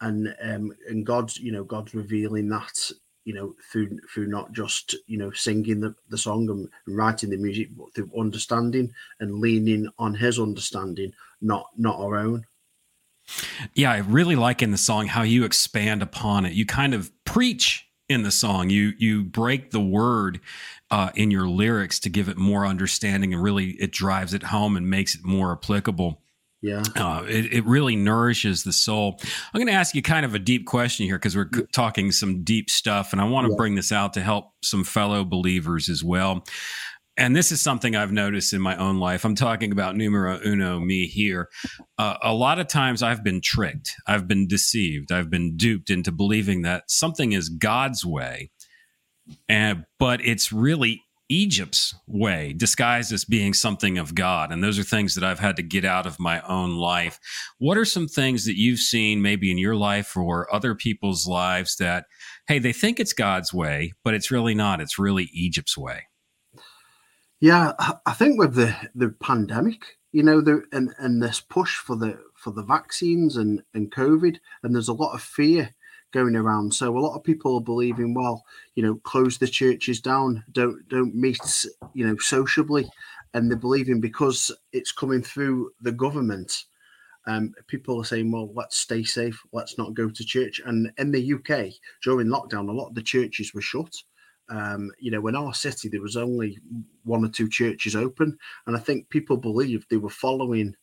and 0.00 0.34
um, 0.42 0.72
and 0.88 1.06
God's 1.06 1.38
you 1.38 1.52
know 1.52 1.64
God's 1.64 1.94
revealing 1.94 2.48
that 2.48 2.90
you 3.24 3.34
know, 3.34 3.54
through 3.70 3.98
through 4.12 4.26
not 4.26 4.52
just 4.52 4.94
you 5.06 5.18
know 5.18 5.30
singing 5.32 5.80
the, 5.80 5.94
the 6.08 6.18
song 6.18 6.48
and, 6.50 6.68
writing 6.86 7.30
the 7.30 7.36
music, 7.36 7.68
but 7.76 7.94
through 7.94 8.10
understanding 8.18 8.92
and 9.20 9.40
leaning 9.40 9.88
on 9.98 10.14
His 10.14 10.38
understanding, 10.38 11.12
not 11.40 11.68
not 11.76 11.98
our 11.98 12.16
own. 12.16 12.46
Yeah, 13.74 13.90
I 13.90 13.98
really 13.98 14.36
like 14.36 14.62
in 14.62 14.70
the 14.70 14.76
song 14.76 15.06
how 15.06 15.22
you 15.22 15.44
expand 15.44 16.02
upon 16.02 16.44
it. 16.44 16.52
You 16.52 16.66
kind 16.66 16.92
of 16.92 17.10
preach 17.24 17.88
in 18.08 18.22
the 18.22 18.30
song. 18.30 18.70
You 18.70 18.92
you 18.98 19.24
break 19.24 19.70
the 19.70 19.80
word 19.80 20.40
uh, 20.90 21.10
in 21.14 21.30
your 21.30 21.48
lyrics 21.48 21.98
to 22.00 22.10
give 22.10 22.28
it 22.28 22.36
more 22.36 22.66
understanding, 22.66 23.32
and 23.32 23.42
really 23.42 23.70
it 23.80 23.92
drives 23.92 24.34
it 24.34 24.44
home 24.44 24.76
and 24.76 24.88
makes 24.88 25.14
it 25.14 25.24
more 25.24 25.52
applicable. 25.52 26.20
Yeah. 26.64 26.82
Uh, 26.96 27.24
it, 27.28 27.52
it 27.52 27.66
really 27.66 27.94
nourishes 27.94 28.64
the 28.64 28.72
soul. 28.72 29.20
I'm 29.52 29.58
going 29.58 29.66
to 29.66 29.74
ask 29.74 29.94
you 29.94 30.00
kind 30.00 30.24
of 30.24 30.34
a 30.34 30.38
deep 30.38 30.64
question 30.64 31.04
here 31.04 31.18
because 31.18 31.36
we're 31.36 31.50
yeah. 31.54 31.64
talking 31.74 32.10
some 32.10 32.42
deep 32.42 32.70
stuff, 32.70 33.12
and 33.12 33.20
I 33.20 33.24
want 33.24 33.46
to 33.46 33.52
yeah. 33.52 33.58
bring 33.58 33.74
this 33.74 33.92
out 33.92 34.14
to 34.14 34.22
help 34.22 34.46
some 34.62 34.82
fellow 34.82 35.26
believers 35.26 35.90
as 35.90 36.02
well. 36.02 36.42
And 37.18 37.36
this 37.36 37.52
is 37.52 37.60
something 37.60 37.94
I've 37.94 38.12
noticed 38.12 38.54
in 38.54 38.62
my 38.62 38.78
own 38.78 38.98
life. 38.98 39.26
I'm 39.26 39.34
talking 39.34 39.72
about 39.72 39.94
numero 39.94 40.40
uno, 40.42 40.80
me 40.80 41.06
here. 41.06 41.50
Uh, 41.98 42.16
a 42.22 42.32
lot 42.32 42.58
of 42.58 42.66
times 42.66 43.02
I've 43.02 43.22
been 43.22 43.42
tricked, 43.42 43.92
I've 44.06 44.26
been 44.26 44.48
deceived, 44.48 45.12
I've 45.12 45.28
been 45.28 45.58
duped 45.58 45.90
into 45.90 46.12
believing 46.12 46.62
that 46.62 46.84
something 46.88 47.32
is 47.32 47.50
God's 47.50 48.06
way, 48.06 48.50
and 49.50 49.84
but 49.98 50.24
it's 50.24 50.50
really 50.50 51.02
Egypt's 51.28 51.94
way, 52.06 52.52
disguised 52.52 53.12
as 53.12 53.24
being 53.24 53.54
something 53.54 53.98
of 53.98 54.14
God. 54.14 54.52
And 54.52 54.62
those 54.62 54.78
are 54.78 54.84
things 54.84 55.14
that 55.14 55.24
I've 55.24 55.38
had 55.38 55.56
to 55.56 55.62
get 55.62 55.84
out 55.84 56.06
of 56.06 56.20
my 56.20 56.40
own 56.42 56.76
life. 56.76 57.18
What 57.58 57.78
are 57.78 57.84
some 57.84 58.08
things 58.08 58.44
that 58.44 58.58
you've 58.58 58.80
seen 58.80 59.22
maybe 59.22 59.50
in 59.50 59.58
your 59.58 59.76
life 59.76 60.16
or 60.16 60.52
other 60.54 60.74
people's 60.74 61.26
lives 61.26 61.76
that, 61.76 62.06
hey, 62.46 62.58
they 62.58 62.72
think 62.72 63.00
it's 63.00 63.12
God's 63.12 63.54
way, 63.54 63.92
but 64.04 64.14
it's 64.14 64.30
really 64.30 64.54
not? 64.54 64.80
It's 64.80 64.98
really 64.98 65.30
Egypt's 65.32 65.78
way. 65.78 66.04
Yeah, 67.40 67.72
I 68.06 68.12
think 68.12 68.38
with 68.38 68.54
the, 68.54 68.74
the 68.94 69.10
pandemic, 69.10 69.98
you 70.12 70.22
know, 70.22 70.40
the, 70.40 70.62
and, 70.72 70.94
and 70.98 71.22
this 71.22 71.40
push 71.40 71.76
for 71.76 71.96
the 71.96 72.18
for 72.34 72.52
the 72.52 72.62
vaccines 72.62 73.36
and, 73.36 73.62
and 73.72 73.90
COVID, 73.90 74.36
and 74.62 74.74
there's 74.74 74.88
a 74.88 74.92
lot 74.92 75.14
of 75.14 75.22
fear 75.22 75.74
going 76.14 76.36
around. 76.36 76.72
So 76.72 76.96
a 76.96 77.00
lot 77.00 77.16
of 77.16 77.24
people 77.24 77.56
are 77.56 77.60
believing, 77.60 78.14
well, 78.14 78.44
you 78.76 78.82
know, 78.82 78.94
close 79.02 79.36
the 79.36 79.48
churches 79.48 80.00
down, 80.00 80.44
don't 80.52 80.88
don't 80.88 81.14
meet, 81.14 81.66
you 81.92 82.06
know, 82.06 82.16
sociably, 82.18 82.88
and 83.34 83.50
they're 83.50 83.58
believing 83.58 84.00
because 84.00 84.50
it's 84.72 84.92
coming 84.92 85.22
through 85.22 85.72
the 85.80 85.92
government. 85.92 86.64
Um, 87.26 87.52
people 87.66 88.00
are 88.00 88.04
saying, 88.04 88.30
well, 88.30 88.50
let's 88.54 88.78
stay 88.78 89.02
safe, 89.02 89.40
let's 89.52 89.76
not 89.76 89.94
go 89.94 90.08
to 90.08 90.24
church. 90.24 90.60
And 90.64 90.92
in 90.98 91.10
the 91.10 91.34
UK 91.34 91.72
during 92.02 92.28
lockdown, 92.28 92.68
a 92.68 92.72
lot 92.72 92.88
of 92.88 92.94
the 92.94 93.02
churches 93.02 93.52
were 93.52 93.62
shut. 93.62 93.92
Um, 94.50 94.90
you 95.00 95.10
know, 95.10 95.26
in 95.26 95.34
our 95.34 95.54
city, 95.54 95.88
there 95.88 96.02
was 96.02 96.16
only 96.16 96.58
one 97.02 97.24
or 97.24 97.28
two 97.28 97.48
churches 97.48 97.96
open, 97.96 98.38
and 98.66 98.76
I 98.76 98.80
think 98.80 99.08
people 99.08 99.36
believed 99.36 99.86
they 99.90 99.96
were 99.96 100.10
following. 100.10 100.76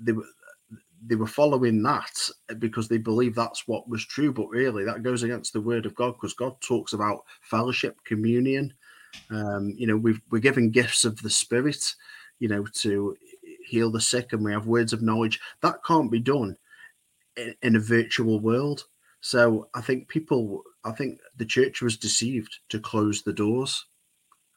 They 0.00 0.12
were 0.12 0.24
they 1.06 1.16
were 1.16 1.26
following 1.26 1.82
that 1.82 2.16
because 2.58 2.88
they 2.88 2.98
believed 2.98 3.36
that's 3.36 3.68
what 3.68 3.88
was 3.88 4.04
true. 4.04 4.32
But 4.32 4.48
really, 4.48 4.84
that 4.84 5.02
goes 5.02 5.22
against 5.22 5.52
the 5.52 5.60
word 5.60 5.86
of 5.86 5.94
God 5.94 6.12
because 6.12 6.34
God 6.34 6.60
talks 6.60 6.92
about 6.92 7.24
fellowship, 7.42 7.96
communion. 8.04 8.72
Um, 9.30 9.74
you 9.76 9.86
know, 9.86 9.96
we 9.96 10.18
are 10.32 10.40
given 10.40 10.70
gifts 10.70 11.04
of 11.04 11.20
the 11.22 11.30
Spirit, 11.30 11.94
you 12.38 12.48
know, 12.48 12.64
to 12.74 13.16
heal 13.66 13.90
the 13.90 14.00
sick, 14.00 14.32
and 14.32 14.44
we 14.44 14.52
have 14.52 14.66
words 14.66 14.92
of 14.92 15.02
knowledge. 15.02 15.40
That 15.60 15.84
can't 15.84 16.10
be 16.10 16.20
done 16.20 16.56
in, 17.36 17.54
in 17.62 17.76
a 17.76 17.80
virtual 17.80 18.40
world. 18.40 18.84
So 19.20 19.68
I 19.74 19.80
think 19.80 20.08
people, 20.08 20.62
I 20.84 20.92
think 20.92 21.18
the 21.36 21.46
church 21.46 21.80
was 21.80 21.96
deceived 21.96 22.58
to 22.68 22.78
close 22.78 23.22
the 23.22 23.32
doors. 23.32 23.86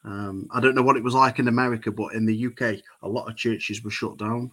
Um, 0.04 0.46
I 0.50 0.60
don't 0.60 0.74
know 0.74 0.82
what 0.82 0.96
it 0.96 1.02
was 1.04 1.14
like 1.14 1.38
in 1.38 1.48
America, 1.48 1.90
but 1.90 2.14
in 2.14 2.26
the 2.26 2.46
UK, 2.46 2.82
a 3.02 3.08
lot 3.08 3.28
of 3.28 3.36
churches 3.36 3.82
were 3.82 3.90
shut 3.90 4.16
down. 4.18 4.52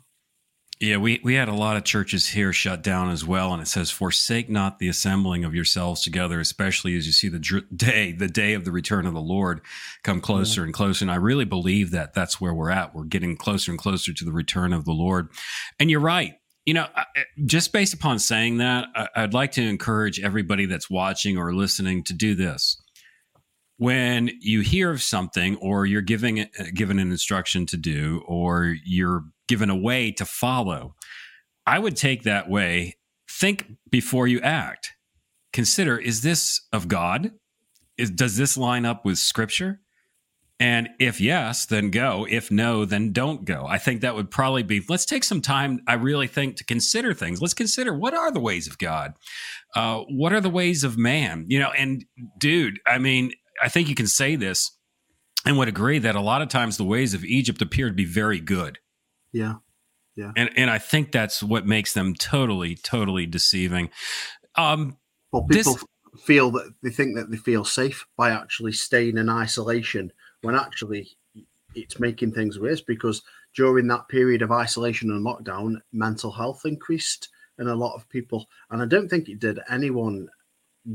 Yeah, 0.82 0.98
we, 0.98 1.22
we 1.24 1.36
had 1.36 1.48
a 1.48 1.54
lot 1.54 1.78
of 1.78 1.86
churches 1.86 2.28
here 2.28 2.52
shut 2.52 2.84
down 2.84 3.10
as 3.10 3.26
well. 3.26 3.54
And 3.54 3.62
it 3.62 3.68
says, 3.68 3.92
Forsake 3.92 4.50
not 4.50 4.78
the 4.78 4.90
assembling 4.90 5.46
of 5.46 5.56
yourselves 5.56 6.02
together, 6.02 6.40
especially 6.42 6.98
as 6.98 7.06
you 7.06 7.14
see 7.14 7.30
the 7.30 7.40
dr- 7.40 7.66
day, 7.74 8.12
the 8.12 8.28
day 8.28 8.54
of 8.54 8.66
the 8.66 8.74
return 8.74 9.06
of 9.06 9.14
the 9.14 9.22
Lord 9.22 9.62
come 10.04 10.20
closer 10.20 10.62
yeah. 10.62 10.66
and 10.66 10.74
closer. 10.74 11.06
And 11.06 11.12
I 11.12 11.16
really 11.16 11.46
believe 11.46 11.92
that 11.92 12.14
that's 12.14 12.42
where 12.42 12.54
we're 12.54 12.72
at. 12.72 12.94
We're 12.94 13.06
getting 13.06 13.38
closer 13.38 13.72
and 13.72 13.80
closer 13.80 14.12
to 14.12 14.26
the 14.26 14.34
return 14.34 14.74
of 14.74 14.84
the 14.84 14.92
Lord. 14.92 15.30
And 15.80 15.90
you're 15.90 16.02
right. 16.02 16.34
You 16.66 16.74
know, 16.74 16.88
just 17.46 17.72
based 17.72 17.94
upon 17.94 18.20
saying 18.20 18.58
that, 18.58 18.88
I'd 19.16 19.34
like 19.36 19.54
to 19.54 19.62
encourage 19.62 20.20
everybody 20.20 20.66
that's 20.66 20.90
watching 20.90 21.38
or 21.38 21.54
listening 21.54 22.04
to 22.06 22.14
do 22.14 22.36
this 22.36 22.82
when 23.78 24.32
you 24.40 24.62
hear 24.62 24.90
of 24.90 25.04
something 25.04 25.58
or 25.58 25.86
you're 25.86 26.02
giving 26.02 26.40
uh, 26.40 26.46
given 26.74 26.98
an 27.00 27.12
instruction 27.12 27.66
to 27.68 27.78
do 27.78 28.24
or 28.26 28.76
you're 28.86 29.26
given 29.48 29.70
a 29.70 29.76
way 29.76 30.12
to 30.12 30.26
follow. 30.26 30.96
I 31.66 31.80
would 31.80 31.96
take 31.96 32.24
that 32.24 32.50
way. 32.50 32.98
Think 33.30 33.74
before 33.90 34.28
you 34.28 34.40
act. 34.42 34.94
Consider 35.54 35.98
is 35.98 36.22
this 36.22 36.62
of 36.72 36.88
god? 36.88 37.32
Is, 37.98 38.12
does 38.12 38.38
this 38.38 38.58
line 38.58 38.86
up 38.86 39.06
with 39.06 39.18
scripture? 39.18 39.80
And 40.60 40.90
if 41.00 41.20
yes 41.20 41.66
then 41.66 41.92
go. 41.92 42.26
If 42.30 42.52
no 42.52 42.86
then 42.86 43.12
don't 43.12 43.46
go. 43.46 43.66
I 43.68 43.78
think 43.78 44.02
that 44.02 44.16
would 44.16 44.32
probably 44.32 44.64
be 44.64 44.84
let's 44.88 45.06
take 45.06 45.24
some 45.24 45.42
time 45.42 45.82
i 45.88 45.94
really 45.94 46.28
think 46.28 46.58
to 46.58 46.66
consider 46.66 47.14
things. 47.14 47.42
Let's 47.42 47.54
consider 47.54 47.98
what 47.98 48.14
are 48.14 48.32
the 48.32 48.40
ways 48.40 48.68
of 48.68 48.78
god? 48.78 49.14
Uh, 49.76 50.04
what 50.10 50.34
are 50.34 50.42
the 50.42 50.50
ways 50.50 50.84
of 50.84 50.98
man? 50.98 51.46
You 51.48 51.60
know 51.60 51.72
and 51.72 52.06
dude 52.38 52.80
i 52.86 52.98
mean 52.98 53.32
I 53.62 53.70
think 53.70 53.88
you 53.88 53.96
can 53.96 54.08
say 54.08 54.36
this 54.36 54.78
and 55.46 55.58
would 55.58 55.68
agree 55.68 56.00
that 56.00 56.16
a 56.16 56.22
lot 56.22 56.42
of 56.42 56.50
times 56.50 56.78
the 56.78 56.84
ways 56.84 57.14
of 57.14 57.24
Egypt 57.24 57.62
appear 57.62 57.88
to 57.88 57.94
be 57.94 58.06
very 58.06 58.40
good. 58.40 58.80
Yeah. 59.36 59.56
Yeah. 60.16 60.32
And 60.38 60.50
and 60.56 60.70
I 60.70 60.78
think 60.78 61.12
that's 61.12 61.44
what 61.44 61.68
makes 61.68 61.94
them 61.94 62.16
totally, 62.16 62.76
totally 62.76 63.26
deceiving. 63.26 63.90
Um 64.56 64.98
well 65.34 65.44
people 65.44 65.74
this, 65.74 65.84
feel 66.24 66.52
that 66.52 66.74
they 66.82 66.90
think 66.90 67.18
that 67.18 67.30
they 67.30 67.38
feel 67.38 67.66
safe 67.66 68.06
by 68.16 68.32
actually 68.32 68.72
staying 68.72 69.18
in 69.18 69.30
isolation 69.30 70.10
when 70.42 70.56
actually 70.56 71.18
it's 71.76 72.00
making 72.00 72.32
things 72.32 72.58
worse 72.60 72.80
because 72.80 73.24
during 73.54 73.88
that 73.88 74.08
period 74.08 74.42
of 74.42 74.54
isolation 74.54 75.12
and 75.12 75.26
lockdown, 75.26 75.82
mental 75.92 76.32
health 76.32 76.62
increased 76.64 77.28
in 77.60 77.68
a 77.68 77.76
lot 77.76 77.96
of 77.96 78.08
people. 78.08 78.48
And 78.70 78.82
I 78.82 78.86
don't 78.86 79.10
think 79.10 79.28
it 79.28 79.40
did 79.40 79.60
anyone 79.70 80.30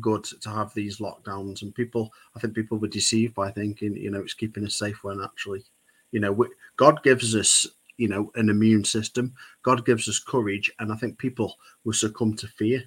good 0.00 0.24
to 0.24 0.48
have 0.48 0.72
these 0.72 0.98
lockdowns 0.98 1.62
and 1.62 1.74
people 1.74 2.12
i 2.36 2.38
think 2.38 2.54
people 2.54 2.78
were 2.78 2.86
deceived 2.86 3.34
by 3.34 3.50
thinking 3.50 3.96
you 3.96 4.08
know 4.08 4.20
it's 4.20 4.34
keeping 4.34 4.64
us 4.64 4.76
safe 4.76 5.02
when 5.02 5.20
actually 5.20 5.64
you 6.12 6.20
know 6.20 6.30
we, 6.30 6.46
god 6.76 7.02
gives 7.02 7.34
us 7.34 7.66
you 8.00 8.08
know 8.08 8.30
an 8.34 8.48
immune 8.48 8.84
system 8.84 9.34
god 9.62 9.84
gives 9.84 10.08
us 10.08 10.18
courage 10.18 10.70
and 10.78 10.92
i 10.92 10.96
think 10.96 11.18
people 11.18 11.56
will 11.84 11.92
succumb 11.92 12.34
to 12.34 12.46
fear 12.46 12.82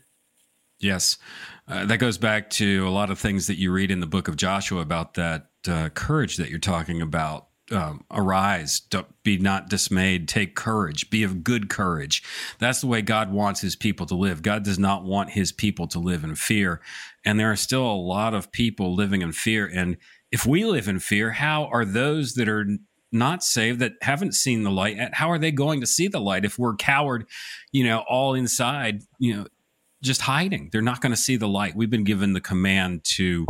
yes 0.80 1.18
uh, 1.68 1.86
that 1.86 1.98
goes 1.98 2.18
back 2.18 2.50
to 2.50 2.88
a 2.88 2.90
lot 2.90 3.12
of 3.12 3.20
things 3.20 3.48
that 3.48 3.58
you 3.58 3.72
read 3.72 3.92
in 3.92 4.00
the 4.00 4.08
book 4.08 4.28
of 4.28 4.36
joshua 4.36 4.82
about 4.82 5.14
that 5.14 5.48
uh, 5.68 5.90
courage 5.90 6.38
that 6.38 6.50
you're 6.50 6.60
talking 6.60 7.02
about 7.02 7.48
um, 7.72 8.04
arise, 8.12 8.82
be 9.24 9.38
not 9.38 9.70
dismayed, 9.70 10.28
take 10.28 10.54
courage, 10.54 11.10
be 11.10 11.24
of 11.24 11.44
good 11.44 11.70
courage. 11.70 12.22
That's 12.60 12.82
the 12.82 12.88
way 12.88 13.02
God 13.02 13.32
wants 13.32 13.62
his 13.62 13.76
people 13.76 14.06
to 14.08 14.16
live. 14.16 14.42
God 14.42 14.64
does 14.64 14.78
not 14.78 15.06
want 15.06 15.32
his 15.32 15.52
people 15.54 15.88
to 15.88 16.00
live 16.00 16.26
in 16.26 16.36
fear. 16.36 16.82
And 17.24 17.40
there 17.40 17.52
are 17.52 17.56
still 17.56 17.86
a 17.90 17.96
lot 17.96 18.34
of 18.34 18.52
people 18.52 18.94
living 18.94 19.22
in 19.22 19.32
fear. 19.32 19.66
And 19.66 19.98
if 20.30 20.46
we 20.46 20.66
live 20.66 20.88
in 20.88 21.00
fear, 21.00 21.32
how 21.32 21.66
are 21.66 21.86
those 21.86 22.34
that 22.34 22.50
are 22.50 22.68
not 23.14 23.44
saved 23.44 23.80
that 23.80 23.94
haven't 24.02 24.34
seen 24.34 24.64
the 24.64 24.72
light. 24.72 24.98
How 25.14 25.32
are 25.32 25.40
they 25.40 25.52
going 25.52 25.82
to 25.82 25.88
see 25.88 26.08
the 26.08 26.20
light 26.20 26.46
if 26.46 26.58
we're 26.58 26.76
coward, 26.76 27.26
you 27.72 27.84
know, 27.84 28.04
all 28.10 28.34
inside, 28.34 29.02
you 29.20 29.36
know, 29.36 29.46
just 30.02 30.22
hiding? 30.22 30.70
They're 30.72 30.82
not 30.82 31.02
going 31.02 31.14
to 31.14 31.18
see 31.18 31.36
the 31.36 31.48
light. 31.48 31.76
We've 31.76 31.90
been 31.90 32.04
given 32.04 32.34
the 32.34 32.42
command 32.42 33.04
to 33.16 33.46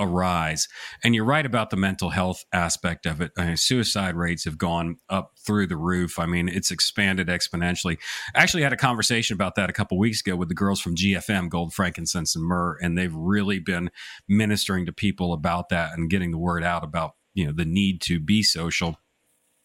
arise. 0.00 0.68
And 1.02 1.14
you're 1.14 1.24
right 1.24 1.44
about 1.44 1.70
the 1.70 1.76
mental 1.76 2.10
health 2.10 2.44
aspect 2.52 3.06
of 3.06 3.20
it. 3.20 3.32
I 3.36 3.46
mean, 3.46 3.56
suicide 3.56 4.14
rates 4.14 4.44
have 4.44 4.58
gone 4.58 4.96
up 5.08 5.32
through 5.44 5.66
the 5.66 5.76
roof. 5.76 6.18
I 6.18 6.26
mean, 6.26 6.48
it's 6.48 6.70
expanded 6.70 7.28
exponentially. 7.28 7.98
I 8.34 8.42
actually 8.42 8.62
had 8.62 8.72
a 8.72 8.76
conversation 8.76 9.34
about 9.34 9.54
that 9.56 9.70
a 9.70 9.72
couple 9.72 9.98
weeks 9.98 10.20
ago 10.20 10.36
with 10.36 10.48
the 10.48 10.54
girls 10.54 10.80
from 10.80 10.94
GFM, 10.94 11.48
Gold, 11.48 11.74
Frankincense, 11.74 12.36
and 12.36 12.44
Myrrh, 12.44 12.78
and 12.80 12.96
they've 12.96 13.14
really 13.14 13.58
been 13.58 13.90
ministering 14.28 14.86
to 14.86 14.92
people 14.92 15.32
about 15.32 15.68
that 15.70 15.92
and 15.94 16.10
getting 16.10 16.30
the 16.30 16.38
word 16.38 16.62
out 16.62 16.84
about 16.84 17.14
you 17.34 17.46
know 17.46 17.52
the 17.52 17.64
need 17.64 18.00
to 18.02 18.18
be 18.18 18.42
social 18.42 18.98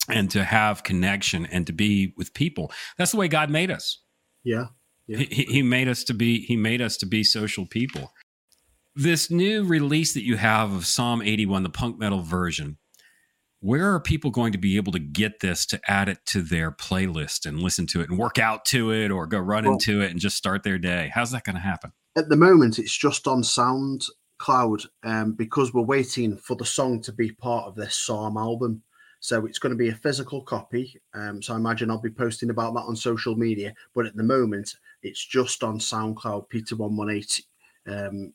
and 0.10 0.30
to 0.32 0.44
have 0.44 0.84
connection 0.84 1.46
and 1.46 1.66
to 1.68 1.74
be 1.74 2.14
with 2.18 2.34
people. 2.34 2.72
That's 2.98 3.12
the 3.12 3.18
way 3.18 3.28
God 3.28 3.50
made 3.50 3.72
us. 3.72 4.00
Yeah. 4.44 4.66
yeah. 5.08 5.20
He, 5.20 5.44
he 5.44 5.62
made 5.64 5.88
us 5.88 6.04
to 6.06 6.14
be 6.14 6.42
he 6.46 6.58
made 6.58 6.82
us 6.82 6.98
to 6.98 7.06
be 7.06 7.24
social 7.24 7.66
people 7.66 8.12
this 8.96 9.32
new 9.32 9.64
release 9.64 10.14
that 10.14 10.24
you 10.24 10.38
have 10.38 10.72
of 10.72 10.86
Psalm 10.86 11.22
81, 11.22 11.64
the 11.64 11.70
punk 11.70 11.98
metal 11.98 12.22
version, 12.22 12.78
where 13.60 13.94
are 13.94 14.00
people 14.00 14.30
going 14.30 14.52
to 14.52 14.58
be 14.58 14.78
able 14.78 14.92
to 14.92 15.00
get 15.00 15.40
this 15.40 15.66
to 15.68 15.80
add 15.88 16.10
it 16.10 16.20
to 16.28 16.42
their 16.42 16.72
playlist 16.72 17.46
and 17.46 17.62
listen 17.62 17.88
to 17.88 18.02
it 18.02 18.10
and 18.10 18.20
work 18.20 18.38
out 18.38 18.66
to 18.66 18.92
it 18.92 19.10
or 19.10 19.26
go 19.26 19.40
run 19.40 19.64
well, 19.64 19.74
into 19.74 20.02
it 20.02 20.12
and 20.12 20.20
just 20.20 20.38
start 20.38 20.64
their 20.64 20.78
day? 20.78 21.12
How's 21.14 21.32
that 21.32 21.44
going 21.44 21.56
to 21.56 21.62
happen? 21.62 21.94
At 22.16 22.30
the 22.30 22.36
moment, 22.36 22.78
it's 22.78 22.96
just 22.96 23.26
on 23.26 23.42
SoundCloud 23.42 24.88
um, 25.04 25.34
because 25.34 25.74
we're 25.74 25.82
waiting 25.82 26.38
for 26.38 26.56
the 26.56 26.66
song 26.66 27.02
to 27.04 27.14
be 27.14 27.32
part 27.32 27.66
of 27.66 27.76
this 27.76 27.96
Psalm 27.96 28.38
album. 28.38 28.84
So 29.24 29.46
it's 29.46 29.58
going 29.58 29.72
to 29.72 29.78
be 29.78 29.88
a 29.88 29.96
physical 29.96 30.42
copy. 30.42 31.00
Um, 31.14 31.42
so 31.42 31.54
I 31.54 31.56
imagine 31.56 31.90
I'll 31.90 32.02
be 32.02 32.10
posting 32.10 32.50
about 32.50 32.74
that 32.74 32.82
on 32.82 32.98
social 32.98 33.38
media. 33.38 33.74
But 33.96 34.06
at 34.06 34.18
the 34.18 34.24
moment, 34.24 34.76
it's 35.02 35.26
just 35.26 35.64
on 35.64 35.80
SoundCloud, 35.80 36.50
Peter118. 36.50 37.42
Um, 37.88 38.34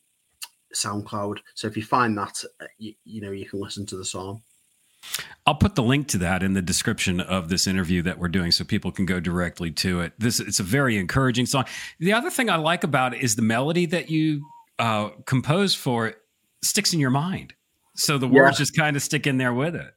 SoundCloud. 0.74 1.40
So 1.54 1.66
if 1.66 1.76
you 1.76 1.82
find 1.82 2.16
that, 2.16 2.42
uh, 2.58 2.64
you, 2.78 2.94
you 3.04 3.20
know, 3.20 3.32
you 3.32 3.44
can 3.44 3.60
listen 3.60 3.84
to 3.84 3.98
the 3.98 4.04
song. 4.04 4.40
I'll 5.44 5.56
put 5.56 5.74
the 5.74 5.82
link 5.82 6.08
to 6.08 6.18
that 6.18 6.42
in 6.42 6.54
the 6.54 6.62
description 6.62 7.20
of 7.20 7.50
this 7.50 7.66
interview 7.66 8.00
that 8.04 8.18
we're 8.18 8.28
doing 8.28 8.50
so 8.50 8.64
people 8.64 8.90
can 8.90 9.04
go 9.04 9.20
directly 9.20 9.70
to 9.72 10.00
it. 10.00 10.14
This 10.18 10.40
it's 10.40 10.58
a 10.58 10.62
very 10.64 10.96
encouraging 10.96 11.44
song. 11.44 11.66
The 12.00 12.14
other 12.14 12.30
thing 12.30 12.48
I 12.48 12.56
like 12.56 12.82
about 12.82 13.12
it 13.12 13.20
is 13.20 13.36
the 13.36 13.42
melody 13.42 13.84
that 13.86 14.08
you 14.08 14.46
uh, 14.78 15.10
compose 15.26 15.74
for 15.74 16.06
it 16.06 16.16
sticks 16.62 16.94
in 16.94 17.00
your 17.00 17.10
mind. 17.10 17.52
So 17.94 18.16
the 18.16 18.28
words 18.28 18.58
yeah. 18.58 18.64
just 18.64 18.74
kind 18.74 18.96
of 18.96 19.02
stick 19.02 19.26
in 19.26 19.36
there 19.36 19.52
with 19.52 19.76
it. 19.76 19.92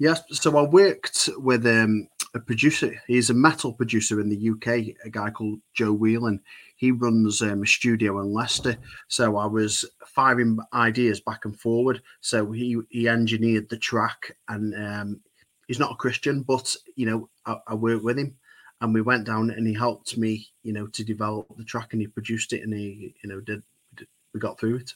Yes. 0.00 0.22
So 0.32 0.56
I 0.56 0.62
worked 0.62 1.28
with 1.36 1.66
um, 1.66 2.08
a 2.34 2.40
producer. 2.40 2.98
He's 3.06 3.28
a 3.28 3.34
metal 3.34 3.74
producer 3.74 4.18
in 4.18 4.30
the 4.30 4.50
UK, 4.50 4.96
a 5.04 5.10
guy 5.10 5.28
called 5.28 5.60
Joe 5.74 5.92
Whelan. 5.92 6.40
He 6.76 6.90
runs 6.90 7.42
um, 7.42 7.62
a 7.62 7.66
studio 7.66 8.18
in 8.20 8.32
Leicester. 8.32 8.78
So 9.08 9.36
I 9.36 9.44
was 9.44 9.84
firing 10.06 10.58
ideas 10.72 11.20
back 11.20 11.44
and 11.44 11.54
forward. 11.60 12.00
So 12.22 12.50
he 12.50 12.78
he 12.88 13.10
engineered 13.10 13.68
the 13.68 13.76
track, 13.76 14.34
and 14.48 14.74
um, 14.74 15.20
he's 15.68 15.78
not 15.78 15.92
a 15.92 15.96
Christian, 15.96 16.44
but 16.44 16.74
you 16.96 17.04
know 17.04 17.28
I, 17.44 17.56
I 17.68 17.74
worked 17.74 18.02
with 18.02 18.18
him, 18.18 18.38
and 18.80 18.94
we 18.94 19.02
went 19.02 19.26
down 19.26 19.50
and 19.50 19.66
he 19.66 19.74
helped 19.74 20.16
me, 20.16 20.48
you 20.62 20.72
know, 20.72 20.86
to 20.86 21.04
develop 21.04 21.46
the 21.58 21.64
track, 21.64 21.92
and 21.92 22.00
he 22.00 22.08
produced 22.08 22.54
it, 22.54 22.62
and 22.62 22.72
he 22.72 23.14
you 23.22 23.28
know 23.28 23.40
did, 23.42 23.62
did 23.96 24.08
we 24.32 24.40
got 24.40 24.58
through 24.58 24.76
it. 24.76 24.94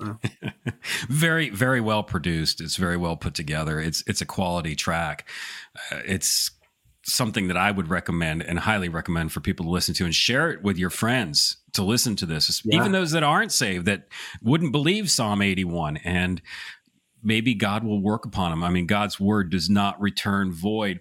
very 1.08 1.50
very 1.50 1.80
well 1.80 2.02
produced 2.02 2.60
it's 2.60 2.76
very 2.76 2.96
well 2.96 3.16
put 3.16 3.34
together 3.34 3.80
it's 3.80 4.02
it's 4.06 4.20
a 4.20 4.26
quality 4.26 4.74
track 4.74 5.28
uh, 5.92 6.00
it's 6.04 6.50
something 7.02 7.48
that 7.48 7.56
I 7.56 7.70
would 7.70 7.88
recommend 7.88 8.42
and 8.42 8.58
highly 8.58 8.88
recommend 8.88 9.32
for 9.32 9.40
people 9.40 9.64
to 9.64 9.70
listen 9.70 9.94
to 9.94 10.04
and 10.04 10.14
share 10.14 10.50
it 10.50 10.62
with 10.62 10.78
your 10.78 10.90
friends 10.90 11.56
to 11.72 11.82
listen 11.82 12.16
to 12.16 12.26
this, 12.26 12.62
yeah. 12.64 12.76
even 12.76 12.92
those 12.92 13.12
that 13.12 13.22
aren't 13.22 13.52
saved 13.52 13.86
that 13.86 14.08
wouldn't 14.42 14.72
believe 14.72 15.10
Psalm 15.10 15.42
81 15.42 15.98
and 15.98 16.42
maybe 17.22 17.54
God 17.54 17.84
will 17.84 18.00
work 18.00 18.24
upon 18.24 18.50
them. 18.50 18.64
I 18.64 18.70
mean, 18.70 18.86
God's 18.86 19.20
word 19.20 19.50
does 19.50 19.68
not 19.68 20.00
return 20.00 20.52
void. 20.52 21.00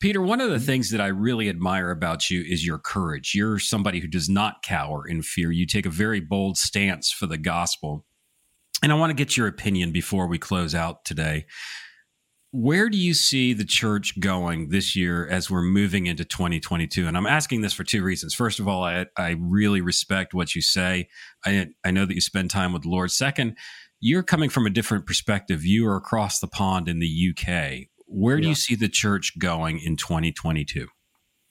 Peter, 0.00 0.22
one 0.22 0.40
of 0.40 0.48
the 0.48 0.56
mm-hmm. 0.56 0.64
things 0.64 0.90
that 0.90 1.00
I 1.00 1.08
really 1.08 1.48
admire 1.48 1.90
about 1.90 2.30
you 2.30 2.42
is 2.42 2.66
your 2.66 2.78
courage. 2.78 3.34
You're 3.34 3.58
somebody 3.58 4.00
who 4.00 4.08
does 4.08 4.28
not 4.28 4.62
cower 4.62 5.06
in 5.06 5.22
fear. 5.22 5.50
You 5.50 5.66
take 5.66 5.86
a 5.86 5.90
very 5.90 6.20
bold 6.20 6.56
stance 6.56 7.12
for 7.12 7.26
the 7.26 7.38
gospel. 7.38 8.06
And 8.82 8.92
I 8.92 8.94
want 8.94 9.10
to 9.10 9.14
get 9.14 9.36
your 9.36 9.46
opinion 9.46 9.92
before 9.92 10.26
we 10.26 10.38
close 10.38 10.74
out 10.74 11.04
today. 11.04 11.46
Where 12.52 12.88
do 12.88 12.98
you 12.98 13.14
see 13.14 13.52
the 13.52 13.64
church 13.64 14.18
going 14.18 14.70
this 14.70 14.96
year 14.96 15.28
as 15.28 15.50
we're 15.50 15.62
moving 15.62 16.06
into 16.06 16.24
2022 16.24 17.06
and 17.06 17.16
i'm 17.16 17.26
asking 17.26 17.60
this 17.60 17.72
for 17.72 17.84
two 17.84 18.02
reasons. 18.02 18.34
First 18.34 18.58
of 18.58 18.66
all 18.66 18.82
i, 18.82 19.06
I 19.16 19.36
really 19.38 19.80
respect 19.80 20.34
what 20.34 20.56
you 20.56 20.62
say. 20.62 21.08
I, 21.44 21.68
I 21.84 21.92
know 21.92 22.06
that 22.06 22.14
you 22.14 22.20
spend 22.20 22.50
time 22.50 22.72
with 22.72 22.82
the 22.82 22.88
lord. 22.88 23.12
Second 23.12 23.56
you're 24.02 24.22
coming 24.22 24.48
from 24.50 24.66
a 24.66 24.70
different 24.70 25.06
perspective. 25.06 25.64
You 25.64 25.86
are 25.86 25.96
across 25.96 26.40
the 26.40 26.48
pond 26.48 26.88
in 26.88 26.98
the 26.98 27.30
uk 27.30 27.86
where 28.10 28.36
yeah. 28.36 28.42
do 28.42 28.48
you 28.48 28.54
see 28.54 28.74
the 28.74 28.88
church 28.88 29.38
going 29.38 29.78
in 29.78 29.96
2022 29.96 30.88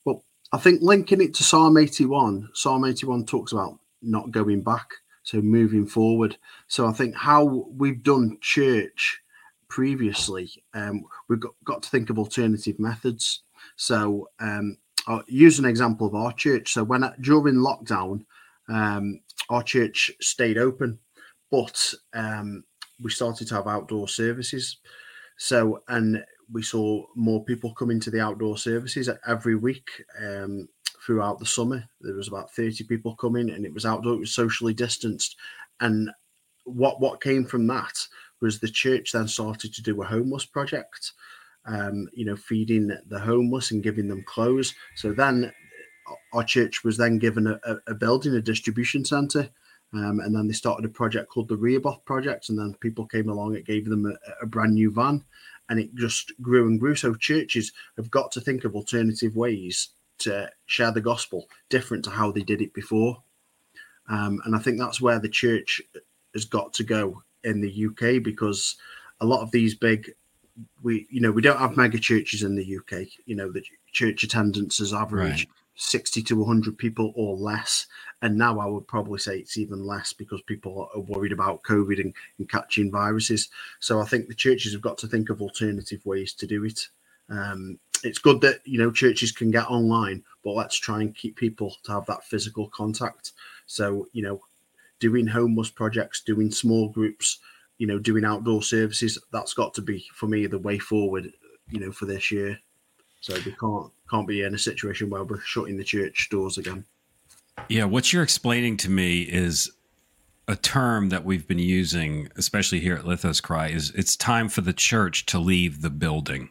well 0.05 0.23
i 0.51 0.57
think 0.57 0.81
linking 0.81 1.21
it 1.21 1.33
to 1.33 1.43
psalm 1.43 1.77
81 1.77 2.49
psalm 2.53 2.85
81 2.85 3.25
talks 3.25 3.53
about 3.53 3.79
not 4.01 4.31
going 4.31 4.61
back 4.61 4.87
so 5.29 5.41
moving 5.41 5.85
forward 5.85 6.37
so 6.67 6.87
i 6.87 6.91
think 6.91 7.15
how 7.15 7.43
we've 7.77 8.03
done 8.03 8.37
church 8.41 9.21
previously, 9.69 10.51
um, 10.73 11.05
we've 11.29 11.39
got, 11.39 11.53
got 11.63 11.83
to 11.83 11.89
think 11.89 12.09
of 12.09 12.19
alternative 12.19 12.79
methods. 12.79 13.43
So, 13.77 14.29
um, 14.39 14.77
I'll 15.07 15.23
use 15.27 15.59
an 15.59 15.65
example 15.65 16.07
of 16.07 16.15
our 16.15 16.33
church. 16.33 16.73
So, 16.73 16.83
when 16.83 17.09
during 17.21 17.55
lockdown, 17.55 18.25
um, 18.67 19.21
our 19.49 19.63
church 19.63 20.11
stayed 20.19 20.57
open, 20.57 20.99
but 21.49 21.93
um, 22.13 22.63
we 23.01 23.09
started 23.09 23.47
to 23.47 23.55
have 23.55 23.67
outdoor 23.67 24.07
services. 24.07 24.77
So, 25.37 25.83
and 25.87 26.23
we 26.51 26.63
saw 26.63 27.05
more 27.15 27.43
people 27.45 27.73
coming 27.73 27.99
to 28.01 28.11
the 28.11 28.19
outdoor 28.19 28.57
services 28.57 29.09
every 29.25 29.55
week 29.55 29.89
um, 30.19 30.67
throughout 31.09 31.39
the 31.39 31.45
summer. 31.45 31.83
There 32.01 32.13
was 32.13 32.27
about 32.27 32.53
30 32.53 32.83
people 32.83 33.15
coming, 33.15 33.49
and 33.49 33.65
it 33.65 33.73
was 33.73 33.83
outdoor, 33.83 34.13
it 34.13 34.19
was 34.19 34.35
socially 34.35 34.75
distanced. 34.75 35.37
And 35.79 36.11
what 36.65 37.01
what 37.01 37.19
came 37.19 37.45
from 37.45 37.65
that 37.65 37.97
was 38.41 38.59
the 38.59 38.69
church 38.69 39.13
then 39.13 39.27
started 39.27 39.73
to 39.73 39.81
do 39.81 39.99
a 40.03 40.05
homeless 40.05 40.45
project, 40.45 41.13
um, 41.65 42.07
you 42.13 42.25
know, 42.25 42.35
feeding 42.35 42.95
the 43.07 43.19
homeless 43.19 43.71
and 43.71 43.81
giving 43.81 44.07
them 44.07 44.23
clothes. 44.23 44.75
So 44.95 45.11
then 45.11 45.51
our 46.31 46.43
church 46.43 46.83
was 46.83 46.97
then 46.97 47.17
given 47.17 47.47
a, 47.47 47.59
a 47.87 47.95
building, 47.95 48.35
a 48.35 48.41
distribution 48.41 49.03
center. 49.03 49.49
Um, 49.91 50.19
and 50.19 50.35
then 50.35 50.45
they 50.45 50.53
started 50.53 50.85
a 50.85 50.93
project 50.93 51.31
called 51.31 51.47
the 51.47 51.57
Rehoboth 51.57 52.05
Project. 52.05 52.49
And 52.49 52.59
then 52.59 52.75
people 52.81 53.07
came 53.07 53.29
along, 53.29 53.55
it 53.55 53.65
gave 53.65 53.89
them 53.89 54.05
a, 54.05 54.43
a 54.43 54.45
brand 54.45 54.75
new 54.75 54.91
van 54.91 55.23
and 55.69 55.79
it 55.79 55.95
just 55.95 56.33
grew 56.39 56.67
and 56.67 56.79
grew. 56.79 56.93
So 56.93 57.15
churches 57.15 57.71
have 57.97 58.11
got 58.11 58.31
to 58.33 58.41
think 58.41 58.63
of 58.63 58.75
alternative 58.75 59.35
ways 59.35 59.89
to 60.19 60.49
share 60.65 60.91
the 60.91 61.01
gospel 61.01 61.47
different 61.69 62.03
to 62.05 62.11
how 62.11 62.31
they 62.31 62.41
did 62.41 62.61
it 62.61 62.73
before. 62.73 63.21
Um, 64.09 64.41
and 64.45 64.55
I 64.55 64.59
think 64.59 64.79
that's 64.79 65.01
where 65.01 65.19
the 65.19 65.29
church 65.29 65.81
has 66.33 66.45
got 66.45 66.73
to 66.73 66.83
go 66.83 67.23
in 67.43 67.61
the 67.61 67.87
UK 67.87 68.23
because 68.23 68.75
a 69.21 69.25
lot 69.25 69.41
of 69.41 69.51
these 69.51 69.75
big 69.75 70.11
we 70.81 71.07
you 71.09 71.21
know 71.21 71.31
we 71.31 71.41
don't 71.41 71.59
have 71.59 71.77
mega 71.77 71.99
churches 71.99 72.43
in 72.43 72.55
the 72.55 72.77
UK. 72.77 73.07
You 73.25 73.35
know 73.35 73.51
the 73.51 73.63
church 73.91 74.23
attendance 74.23 74.79
is 74.79 74.93
average 74.93 75.47
right. 75.47 75.47
60 75.75 76.21
to 76.23 76.35
100 76.35 76.77
people 76.77 77.13
or 77.15 77.37
less, 77.37 77.87
and 78.21 78.37
now 78.37 78.59
I 78.59 78.65
would 78.65 78.87
probably 78.87 79.19
say 79.19 79.37
it's 79.37 79.57
even 79.57 79.85
less 79.85 80.11
because 80.11 80.41
people 80.41 80.89
are 80.93 80.99
worried 80.99 81.31
about 81.31 81.63
COVID 81.63 82.01
and, 82.01 82.13
and 82.37 82.49
catching 82.49 82.91
viruses. 82.91 83.49
So 83.79 84.01
I 84.01 84.05
think 84.05 84.27
the 84.27 84.35
churches 84.35 84.73
have 84.73 84.81
got 84.81 84.97
to 84.99 85.07
think 85.07 85.29
of 85.29 85.41
alternative 85.41 86.05
ways 86.05 86.33
to 86.33 86.47
do 86.47 86.65
it. 86.65 86.89
Um, 87.29 87.79
it's 88.03 88.19
good 88.19 88.41
that 88.41 88.61
you 88.65 88.77
know 88.77 88.91
churches 88.91 89.31
can 89.31 89.51
get 89.51 89.69
online, 89.69 90.23
but 90.43 90.53
let's 90.53 90.77
try 90.77 91.01
and 91.01 91.15
keep 91.15 91.35
people 91.35 91.75
to 91.83 91.91
have 91.91 92.05
that 92.05 92.23
physical 92.23 92.69
contact. 92.69 93.33
So 93.65 94.07
you 94.13 94.23
know 94.23 94.41
doing 94.99 95.27
homeless 95.27 95.69
projects, 95.69 96.21
doing 96.21 96.51
small 96.51 96.89
groups, 96.89 97.39
you 97.77 97.87
know, 97.87 97.97
doing 97.97 98.25
outdoor 98.25 98.61
services. 98.61 99.17
That's 99.31 99.53
got 99.53 99.73
to 99.75 99.81
be 99.81 100.05
for 100.13 100.27
me 100.27 100.45
the 100.45 100.59
way 100.59 100.77
forward, 100.77 101.31
you 101.69 101.79
know, 101.79 101.91
for 101.91 102.05
this 102.05 102.31
year. 102.31 102.59
So 103.21 103.33
we 103.45 103.53
can't 103.53 103.91
can't 104.09 104.27
be 104.27 104.43
in 104.43 104.53
a 104.53 104.59
situation 104.59 105.09
where 105.09 105.23
we're 105.23 105.41
shutting 105.41 105.77
the 105.77 105.83
church 105.83 106.27
doors 106.29 106.57
again. 106.57 106.85
Yeah, 107.67 107.85
what 107.85 108.13
you're 108.13 108.23
explaining 108.23 108.77
to 108.77 108.89
me 108.89 109.21
is 109.21 109.71
a 110.47 110.55
term 110.55 111.09
that 111.09 111.25
we've 111.25 111.47
been 111.47 111.59
using, 111.59 112.29
especially 112.37 112.79
here 112.79 112.95
at 112.95 113.03
Lithos 113.03 113.41
Cry, 113.41 113.67
is 113.67 113.91
it's 113.91 114.15
time 114.15 114.49
for 114.49 114.61
the 114.61 114.73
church 114.73 115.25
to 115.27 115.39
leave 115.39 115.81
the 115.81 115.89
building. 115.89 116.49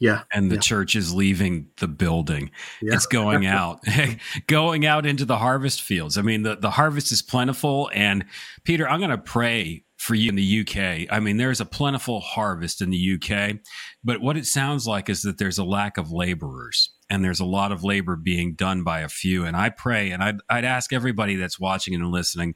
Yeah. 0.00 0.22
And 0.32 0.50
the 0.50 0.56
yeah. 0.56 0.60
church 0.60 0.94
is 0.94 1.12
leaving 1.12 1.68
the 1.78 1.88
building. 1.88 2.50
Yeah. 2.80 2.94
It's 2.94 3.06
going 3.06 3.46
out, 3.46 3.80
going 4.46 4.86
out 4.86 5.06
into 5.06 5.24
the 5.24 5.38
harvest 5.38 5.82
fields. 5.82 6.16
I 6.16 6.22
mean, 6.22 6.42
the, 6.42 6.56
the 6.56 6.70
harvest 6.70 7.10
is 7.10 7.20
plentiful. 7.20 7.90
And 7.92 8.24
Peter, 8.64 8.88
I'm 8.88 9.00
going 9.00 9.10
to 9.10 9.18
pray 9.18 9.84
for 9.96 10.14
you 10.14 10.28
in 10.28 10.36
the 10.36 10.60
UK. 10.60 11.12
I 11.12 11.18
mean, 11.18 11.36
there's 11.36 11.60
a 11.60 11.66
plentiful 11.66 12.20
harvest 12.20 12.80
in 12.80 12.90
the 12.90 13.18
UK, 13.20 13.56
but 14.04 14.20
what 14.20 14.36
it 14.36 14.46
sounds 14.46 14.86
like 14.86 15.08
is 15.08 15.22
that 15.22 15.38
there's 15.38 15.58
a 15.58 15.64
lack 15.64 15.98
of 15.98 16.12
laborers 16.12 16.90
and 17.10 17.24
there's 17.24 17.40
a 17.40 17.44
lot 17.44 17.72
of 17.72 17.82
labor 17.82 18.14
being 18.14 18.54
done 18.54 18.84
by 18.84 19.00
a 19.00 19.08
few. 19.08 19.44
And 19.44 19.56
I 19.56 19.70
pray, 19.70 20.12
and 20.12 20.22
I'd, 20.22 20.36
I'd 20.48 20.64
ask 20.64 20.92
everybody 20.92 21.34
that's 21.34 21.58
watching 21.58 21.94
and 21.94 22.06
listening 22.12 22.54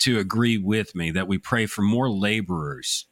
to 0.00 0.18
agree 0.18 0.56
with 0.56 0.94
me 0.94 1.10
that 1.10 1.28
we 1.28 1.36
pray 1.36 1.66
for 1.66 1.82
more 1.82 2.10
laborers 2.10 3.06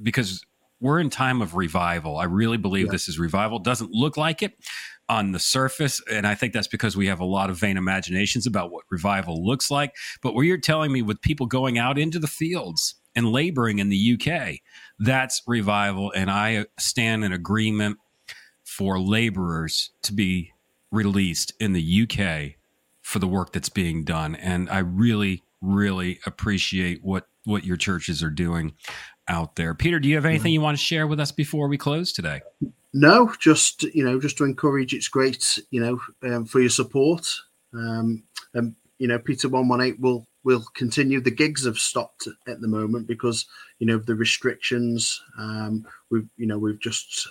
because 0.00 0.42
we're 0.80 1.00
in 1.00 1.10
time 1.10 1.42
of 1.42 1.54
revival. 1.54 2.18
I 2.18 2.24
really 2.24 2.56
believe 2.56 2.86
yeah. 2.86 2.92
this 2.92 3.08
is 3.08 3.18
revival. 3.18 3.58
Doesn't 3.58 3.90
look 3.90 4.16
like 4.16 4.42
it 4.42 4.54
on 5.08 5.32
the 5.32 5.38
surface. 5.38 6.00
And 6.10 6.26
I 6.26 6.34
think 6.34 6.52
that's 6.52 6.68
because 6.68 6.96
we 6.96 7.06
have 7.06 7.20
a 7.20 7.24
lot 7.24 7.50
of 7.50 7.56
vain 7.56 7.76
imaginations 7.76 8.46
about 8.46 8.70
what 8.70 8.84
revival 8.90 9.44
looks 9.44 9.70
like. 9.70 9.94
But 10.22 10.34
what 10.34 10.42
you're 10.42 10.58
telling 10.58 10.92
me 10.92 11.02
with 11.02 11.20
people 11.22 11.46
going 11.46 11.78
out 11.78 11.98
into 11.98 12.18
the 12.18 12.26
fields 12.26 12.94
and 13.16 13.32
laboring 13.32 13.78
in 13.78 13.88
the 13.88 14.18
UK, 14.18 14.56
that's 14.98 15.42
revival. 15.46 16.12
And 16.14 16.30
I 16.30 16.66
stand 16.78 17.24
in 17.24 17.32
agreement 17.32 17.98
for 18.64 19.00
laborers 19.00 19.90
to 20.02 20.12
be 20.12 20.52
released 20.90 21.52
in 21.58 21.72
the 21.72 22.02
UK 22.02 22.56
for 23.00 23.18
the 23.18 23.26
work 23.26 23.52
that's 23.52 23.70
being 23.70 24.04
done. 24.04 24.34
And 24.34 24.68
I 24.68 24.78
really, 24.80 25.42
really 25.60 26.20
appreciate 26.26 27.00
what 27.02 27.26
what 27.44 27.64
your 27.64 27.78
churches 27.78 28.22
are 28.22 28.30
doing 28.30 28.74
out 29.28 29.56
there. 29.56 29.74
Peter, 29.74 29.98
do 29.98 30.08
you 30.08 30.14
have 30.14 30.24
anything 30.24 30.52
you 30.52 30.60
want 30.60 30.76
to 30.76 30.82
share 30.82 31.06
with 31.06 31.20
us 31.20 31.32
before 31.32 31.68
we 31.68 31.78
close 31.78 32.12
today? 32.12 32.40
No, 32.94 33.32
just 33.38 33.82
you 33.82 34.04
know, 34.04 34.18
just 34.18 34.38
to 34.38 34.44
encourage. 34.44 34.94
It's 34.94 35.08
great, 35.08 35.58
you 35.70 35.80
know, 35.80 36.00
um, 36.28 36.44
for 36.46 36.60
your 36.60 36.70
support. 36.70 37.26
Um, 37.74 38.24
and 38.54 38.74
you 38.98 39.08
know, 39.08 39.18
Peter 39.18 39.48
One 39.48 39.68
One 39.68 39.80
Eight 39.80 40.00
will 40.00 40.26
will 40.44 40.64
continue. 40.74 41.20
The 41.20 41.30
gigs 41.30 41.66
have 41.66 41.78
stopped 41.78 42.26
at 42.46 42.60
the 42.60 42.68
moment 42.68 43.06
because 43.06 43.46
you 43.78 43.86
know 43.86 43.98
the 43.98 44.14
restrictions. 44.14 45.20
Um, 45.38 45.86
we've 46.10 46.28
you 46.36 46.46
know 46.46 46.58
we've 46.58 46.80
just 46.80 47.28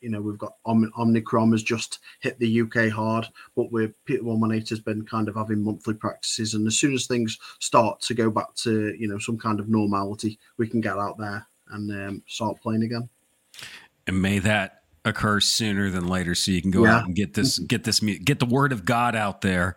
you 0.00 0.10
know 0.10 0.20
we've 0.20 0.38
got 0.38 0.54
Om- 0.64 0.92
Omicron 0.98 1.52
has 1.52 1.62
just 1.62 2.00
hit 2.20 2.38
the 2.38 2.62
UK 2.62 2.90
hard, 2.90 3.26
but 3.56 3.70
we're 3.72 3.94
Peter 4.04 4.24
One 4.24 4.40
One 4.40 4.52
Eight 4.52 4.68
has 4.70 4.80
been 4.80 5.04
kind 5.04 5.28
of 5.28 5.34
having 5.34 5.62
monthly 5.62 5.94
practices, 5.94 6.54
and 6.54 6.66
as 6.66 6.78
soon 6.78 6.94
as 6.94 7.06
things 7.06 7.38
start 7.58 8.00
to 8.02 8.14
go 8.14 8.30
back 8.30 8.54
to 8.56 8.94
you 8.98 9.08
know 9.08 9.18
some 9.18 9.38
kind 9.38 9.60
of 9.60 9.68
normality, 9.68 10.38
we 10.56 10.68
can 10.68 10.80
get 10.80 10.98
out 10.98 11.18
there 11.18 11.46
and 11.70 11.90
um, 11.90 12.22
start 12.26 12.60
playing 12.60 12.82
again. 12.82 13.08
And 14.06 14.20
may 14.20 14.38
that 14.40 14.82
occur 15.04 15.40
sooner 15.40 15.90
than 15.90 16.06
later 16.06 16.34
so 16.34 16.50
you 16.50 16.60
can 16.60 16.70
go 16.70 16.84
yeah. 16.84 16.96
out 16.96 17.06
and 17.06 17.14
get 17.14 17.34
this 17.34 17.58
get 17.58 17.84
this 17.84 18.00
get 18.00 18.38
the 18.38 18.46
word 18.46 18.72
of 18.72 18.84
God 18.84 19.16
out 19.16 19.40
there 19.40 19.76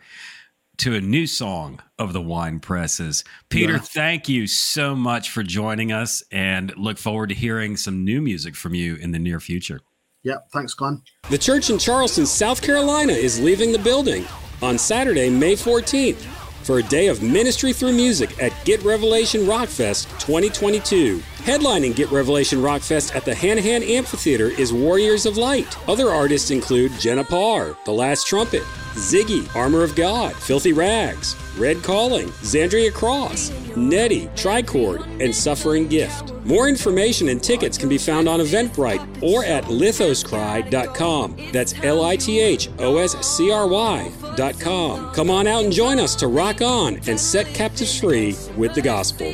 to 0.78 0.96
a 0.96 1.02
new 1.02 1.28
song 1.28 1.80
of 2.00 2.14
the 2.14 2.22
wine 2.22 2.60
presses. 2.60 3.24
Peter, 3.50 3.74
yeah. 3.74 3.80
thank 3.80 4.28
you 4.28 4.48
so 4.48 4.96
much 4.96 5.30
for 5.30 5.44
joining 5.44 5.92
us 5.92 6.24
and 6.32 6.76
look 6.78 6.98
forward 6.98 7.30
to 7.30 7.36
hearing 7.36 7.78
some 7.78 8.04
new 8.04 8.22
music 8.22 8.56
from 8.56 8.74
you 8.74 8.96
in 8.96 9.12
the 9.12 9.20
near 9.20 9.40
future. 9.40 9.82
Yeah, 10.24 10.38
thanks, 10.52 10.74
Glenn. 10.74 11.02
The 11.30 11.38
church 11.38 11.70
in 11.70 11.78
Charleston, 11.78 12.26
South 12.26 12.62
Carolina 12.62 13.14
is 13.14 13.40
leaving 13.42 13.72
the 13.72 13.80
building 13.80 14.26
on 14.62 14.78
Saturday, 14.78 15.30
May 15.30 15.54
14th 15.54 16.26
for 16.64 16.80
a 16.80 16.84
day 16.84 17.08
of 17.08 17.22
ministry 17.22 17.74
through 17.74 17.92
music 17.92 18.42
at 18.42 18.54
Get 18.66 18.82
Revelation 18.84 19.42
Rockfest 19.42 20.06
2022. 20.20 21.18
Headlining 21.40 21.96
Get 21.96 22.10
Revelation 22.12 22.60
Rockfest 22.60 23.16
at 23.16 23.26
the 23.26 23.34
Hanahan 23.34 23.88
Amphitheater 23.88 24.48
is 24.50 24.72
Warriors 24.72 25.26
of 25.26 25.38
Light. 25.38 25.78
Other 25.90 26.10
artists 26.10 26.52
include 26.52 26.94
Jenna 27.00 27.24
Parr, 27.24 27.78
The 27.86 27.92
Last 27.92 28.28
Trumpet, 28.28 28.64
Ziggy, 28.94 29.54
Armor 29.56 29.84
of 29.84 29.96
God, 29.96 30.34
Filthy 30.36 30.74
Rags, 30.74 31.36
Red 31.58 31.84
Calling, 31.84 32.28
Xandria 32.42 32.94
Cross, 32.94 33.52
Nettie, 33.76 34.28
Tricord, 34.36 35.04
and 35.24 35.34
Suffering 35.36 35.88
Gift. 35.88 36.34
More 36.46 36.68
information 36.68 37.30
and 37.30 37.42
tickets 37.42 37.78
can 37.78 37.90
be 37.90 37.98
found 37.98 38.30
on 38.30 38.40
Eventbrite 38.40 39.24
or 39.24 39.44
at 39.46 39.64
lithoscry.com. 39.66 41.38
That's 41.52 41.74
L 41.84 42.04
I 42.04 42.16
T 42.16 42.40
H 42.40 42.70
O 42.80 42.98
S 42.98 43.26
C 43.26 43.52
R 43.52 43.68
Y.com. 43.68 45.14
Come 45.14 45.30
on 45.30 45.48
out 45.48 45.64
and 45.64 45.74
join 45.74 46.00
us 46.00 46.16
to 46.18 46.28
rock 46.28 46.62
on 46.62 46.96
and 47.08 47.20
set 47.20 47.48
captives 47.48 48.00
free 48.00 48.36
with 48.56 48.74
the 48.74 48.82
gospel. 48.82 49.34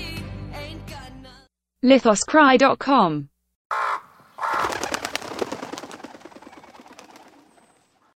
lithoscry.com 1.84 3.29